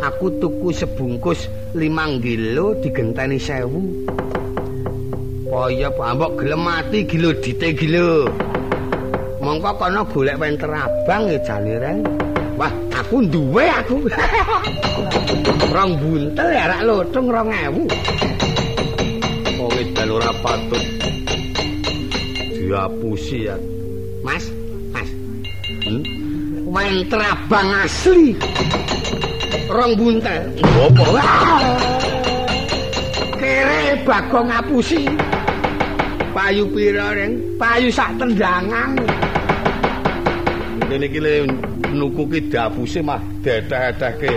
aku 0.00 0.40
tuku 0.40 0.72
sebungkus 0.72 1.44
5 1.76 2.24
kilo 2.24 2.78
digenteni 2.80 3.36
1000 3.36 4.25
Kaya 5.46 5.88
mbok 5.94 6.42
gelem 6.42 6.66
mati 6.66 7.06
gilo 7.06 7.30
dite 7.38 7.70
gilo 7.78 8.26
Mongko 9.38 9.78
kono 9.78 10.02
golek 10.10 10.42
wenter 10.42 10.74
abang 10.74 11.30
ya 11.30 11.38
jane 11.46 12.02
Wah, 12.56 12.72
aku 12.88 13.20
duwe 13.28 13.68
aku. 13.68 14.08
Rong 15.76 15.92
buntel 16.00 16.48
ya 16.48 16.72
rak 16.72 16.88
lotung 16.88 17.28
2000. 17.28 17.84
Wong 19.60 19.72
edan 19.76 20.08
ora 20.08 20.32
patut 20.40 20.80
diapusi 22.56 23.44
ya. 23.44 23.60
Mas, 24.24 24.48
Mas. 24.88 25.12
Hmm? 25.84 26.00
Wenter 26.64 27.20
abang 27.20 27.70
asli. 27.84 28.32
Rong 29.68 29.92
buntel. 30.00 30.48
Apa? 30.64 31.20
Kere 33.36 34.00
bagong 34.08 34.48
ngapusi. 34.48 35.04
Payu 36.36 36.68
pira, 36.68 37.16
Reng? 37.16 37.56
Payu 37.56 37.88
sak 37.88 38.20
tendangan. 38.20 38.92
Ngene 40.84 41.08
iki 41.08 41.18
nuku 41.96 42.28
ki 42.28 42.40
dapuse 42.52 43.00
mah 43.00 43.24
dedeh-dedehke 43.40 44.36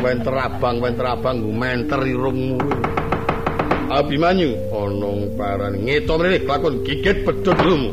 wenter 0.00 0.32
abang 0.32 0.80
wenter 0.80 1.04
abang 1.04 1.44
menter 1.44 2.00
irungmu 2.08 2.56
Abimanyu 3.92 4.56
ana 4.72 5.12
parane 5.36 5.76
ngeto 5.84 6.16
mrene 6.16 6.40
lakon 6.48 6.80
gigit 6.82 7.22
bedhot 7.28 7.54
dulumu 7.54 7.92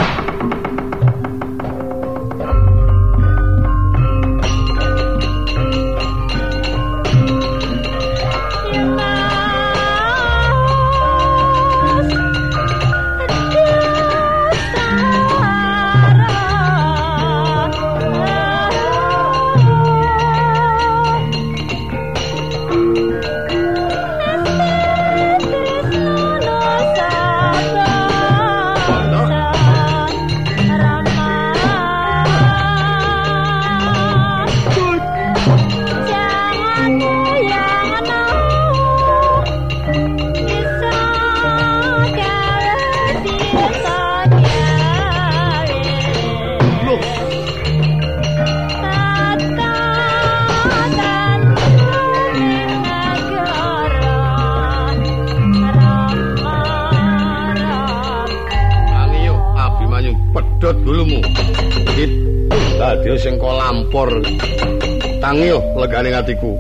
legane 65.84 66.16
atiku 66.16 66.56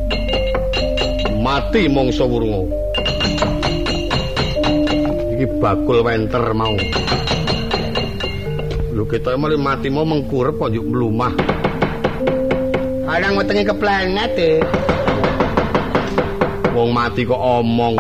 mati 1.39 1.88
mongso 1.88 2.28
wurunga. 2.28 2.67
Iki 5.32 5.63
bakul 5.63 6.03
wenter 6.03 6.43
mau. 6.51 6.76
Lho 8.91 9.03
ketok 9.07 9.39
mali 9.39 9.55
mati 9.55 9.88
mau 9.88 10.03
mengkurep 10.03 10.59
kok 10.59 10.76
njuk 10.76 10.84
mlumah. 10.84 11.32
Kadang 13.07 13.39
wetenge 13.39 13.63
keplenet 13.63 14.36
e 14.36 14.51
wong 16.76 16.91
mati 16.91 17.24
kok 17.24 17.39
omong. 17.39 17.95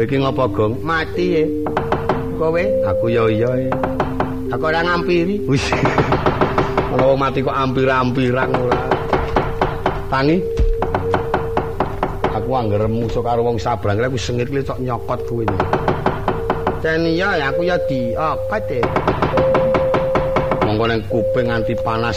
Iki 0.00 0.24
ngapa 0.24 0.48
gong? 0.56 0.80
Mati 0.80 1.26
e 1.36 1.44
kowe? 2.40 2.64
Aku 2.96 3.12
ya 3.12 3.28
iya 3.28 3.50
e 3.60 3.68
aku 4.48 4.64
ora 4.72 4.80
ngampiri. 4.80 5.44
Wis. 5.44 5.68
Wong 6.92 7.16
mati 7.16 7.40
kok 7.40 7.56
ampir-ampiran 7.56 8.52
ora 8.52 8.91
tangi 10.12 10.36
aku 12.36 12.52
anggar 12.52 12.84
musuh 12.84 13.24
karo 13.24 13.40
wong 13.40 13.56
sabrang 13.56 13.96
aku 13.96 14.20
sengit 14.20 14.52
ki 14.52 14.60
cok 14.60 14.76
nyokot 14.84 15.20
kuwi 15.24 15.48
ten 16.84 17.08
iya 17.08 17.48
aku 17.48 17.64
ya 17.64 17.80
di 17.88 18.12
apa 18.12 18.60
te 18.68 18.84
monggo 20.72 20.88
nang 20.88 21.04
kuping 21.12 21.52
nganti 21.52 21.76
panas. 21.84 22.16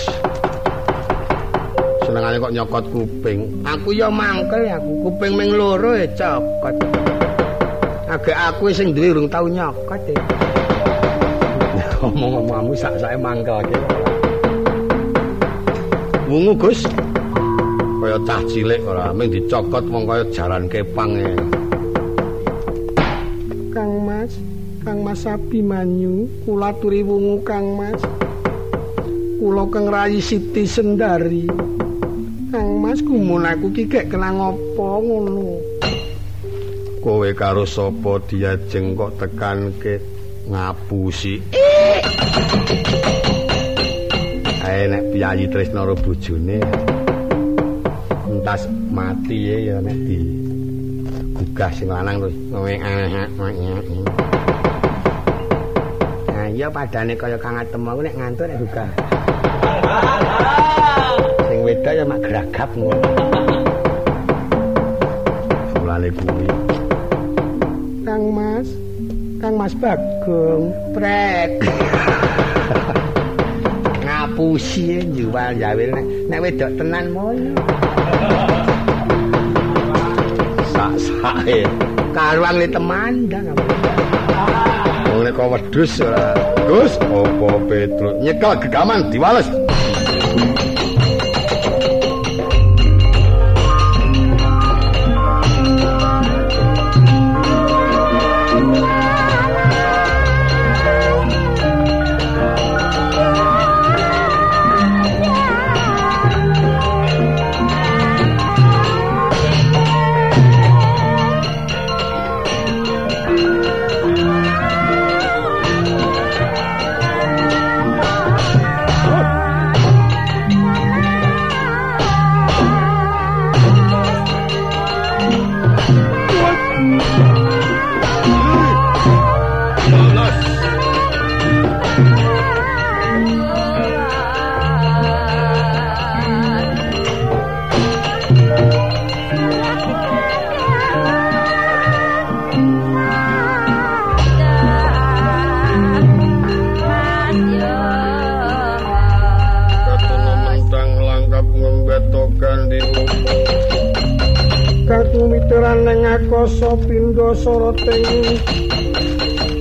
Senengane 2.08 2.40
kok 2.40 2.56
nyokot 2.56 2.88
kuping. 2.88 3.52
Aku 3.68 3.92
ya 3.92 4.08
mangkel 4.08 4.64
aku. 4.72 5.12
Kuping 5.12 5.36
ming 5.36 5.60
loro 5.60 5.92
ya 5.92 6.08
cokot. 6.16 6.76
Agak 8.08 8.38
aku 8.48 8.72
sing 8.72 8.96
duwe 8.96 9.12
urung 9.12 9.28
tau 9.28 9.52
nyokot 9.52 10.00
e. 10.08 10.16
Ngomong-ngomongmu 12.00 12.72
sak-sake 12.80 13.20
mangkel 13.20 13.60
iki 13.68 13.78
wungu 16.26 16.58
Gus 16.58 16.90
kaya 18.06 18.22
cah 18.22 18.42
cilik 18.46 18.86
ora 18.86 19.10
mung 19.10 19.34
dicokot 19.34 19.82
wong 19.90 20.06
kaya 20.06 20.22
jaran 20.30 20.70
kepang 20.70 21.18
e. 21.18 21.34
Kang 23.74 24.06
Mas, 24.06 24.30
Kang 24.86 25.02
Mas 25.02 25.26
Abimanyu, 25.26 26.30
kula 26.46 26.70
turi 26.78 27.02
wungu 27.02 27.42
Kang 27.42 27.74
Mas. 27.74 27.98
Kula 29.42 29.66
keng 29.74 29.90
rayi 29.90 30.22
Siti 30.22 30.70
Sendari. 30.70 31.50
Kang 32.54 32.78
Mas 32.78 33.02
kumun 33.02 33.50
aku 33.50 33.74
ki 33.74 33.90
gek 33.90 34.14
kenang 34.14 34.38
apa 34.54 34.88
ngono. 35.02 35.58
Kowe 37.02 37.30
karo 37.34 37.66
sapa 37.66 38.22
diajeng 38.30 38.94
kok 38.94 39.18
tekan 39.18 39.74
ke 39.82 39.98
ngapusi. 40.46 41.42
Ae 44.62 44.94
nek 44.94 45.04
piyayi 45.10 45.50
tresna 45.50 45.90
bojone. 45.90 46.95
Tas 48.46 48.62
mati 48.94 49.66
ya 49.66 49.82
nek 49.82 49.98
di 50.06 50.22
gugah 51.34 51.72
sing 51.74 51.90
lanang 51.90 52.22
terus 52.22 52.38
Nah 56.30 56.46
iya 56.54 56.70
padane 56.70 57.18
kaya 57.18 57.42
Kang 57.42 57.58
Atem 57.58 57.82
mau 57.82 57.98
nek 57.98 58.14
ngantuk 58.14 58.46
nek 58.46 58.62
gugah. 58.62 58.90
Sing 61.50 61.60
wedok 61.66 61.94
ya 61.98 62.06
mak 62.06 62.22
geragap 62.22 62.70
ngono. 62.78 63.10
Mulane 65.82 66.10
kuwi. 66.14 66.48
Kang 68.06 68.24
Mas, 68.30 68.70
Kang 69.42 69.58
Mas 69.58 69.74
Bagong, 69.74 70.70
prek. 70.94 71.50
Ngapusi 74.06 75.02
jual 75.18 75.58
jawil 75.58 75.90
nek 75.98 76.06
nek 76.30 76.40
wedok 76.46 76.70
tenan 76.78 77.10
mono. 77.10 77.58
Sak-sake 81.36 81.68
karuang 82.16 82.56
li 82.64 82.68
temandang 82.72 83.52
wong 85.12 85.22
nek 85.24 85.40
wedhus 85.40 86.00
ora. 86.00 86.32
Gus 86.66 86.98
opo 87.14 87.62
Petrus? 87.70 88.16
Nyekel 88.24 88.58
gegaman 88.64 89.12
diwales 89.12 89.48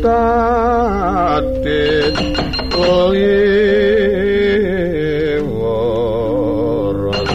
tatit 0.04 2.16
liwaran 5.44 7.28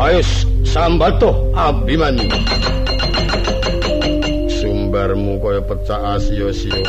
Ayo 0.00 0.20
sambato 0.64 1.52
Abimanyu 1.54 2.24
sumbarmu 4.48 5.36
kaya 5.42 5.60
pecah 5.64 6.16
asio-sio 6.16 6.82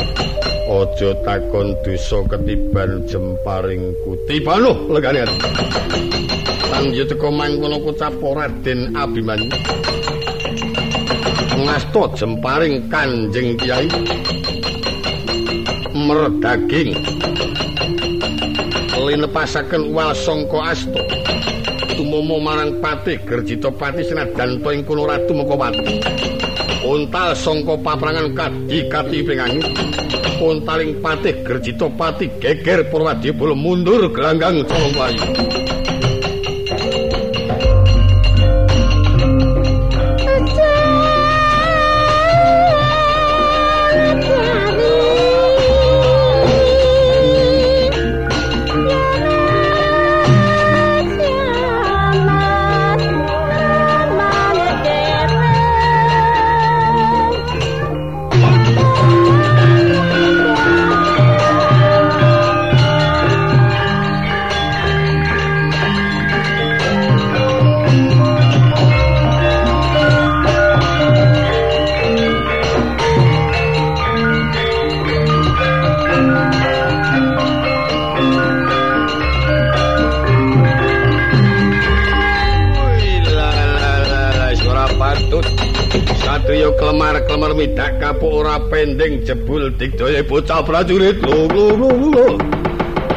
aja 0.72 1.12
takon 1.28 1.76
dosa 1.84 2.24
ketiban 2.32 3.04
jemparing 3.04 3.92
kutibano 4.08 4.72
legane 4.88 5.28
ati 5.28 5.38
Panggih 6.72 7.04
teko 7.04 7.28
mangkono 7.28 7.84
kucap 7.84 8.16
Raden 8.16 8.96
Abimanyu 8.96 9.52
ngasta 11.60 12.04
jemparing 12.16 12.88
Kanjeng 12.88 13.60
Kyai 13.60 13.92
merdaging 15.92 16.96
linepasaken 19.02 19.92
wal 19.92 20.16
sangka 20.16 20.72
asta. 20.72 21.02
Tumomo 22.00 22.40
marang 22.40 22.80
Patih 22.80 23.20
Gerjita 23.28 23.68
Pati 23.68 24.08
senajan 24.08 24.64
to 24.64 24.70
ing 24.72 24.88
kono 24.88 25.04
ratu 25.04 25.36
Mokowati 25.36 26.00
untal 26.88 27.36
sangka 27.36 27.76
paprangan 27.78 28.32
kadi 28.32 28.88
kati 28.88 29.18
pingangit 29.22 29.68
untaling 30.42 30.98
Patih 31.00 31.46
Gerjita 31.46 31.88
Pati 31.94 32.42
geger 32.42 32.90
Purwadya 32.90 33.32
bolo 33.38 33.54
mundur 33.54 34.10
gelanggang 34.10 34.66
colong 34.66 34.94
digdaya 89.78 90.24
bocah 90.24 90.64
prajurit. 90.64 91.22
Lho 91.22 91.48
lho 91.48 91.90
lho. 92.14 92.28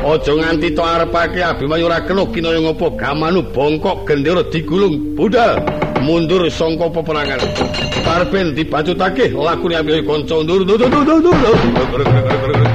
Aja 0.05 0.33
nganti 0.37 0.75
to 0.77 0.83
arepake 0.83 1.41
Abimanyu 1.43 1.87
ora 1.87 2.01
kena 2.01 2.27
kinaya 2.27 2.61
ngopo 2.61 2.91
gamanu 2.91 3.43
bongkok 3.55 4.07
gendera 4.07 4.43
digulung 4.53 5.17
budal 5.17 5.65
mundur 6.05 6.45
sangka 6.51 6.93
peperangan. 6.93 7.41
Parben 8.05 8.55
dibacutake 8.55 9.33
lakune 9.33 9.77
Abimanyu 9.77 10.05
kanca 10.07 10.43
ndur 10.45 10.61
ndur 10.65 10.77
ndur 10.77 11.21
ndur. 11.21 12.74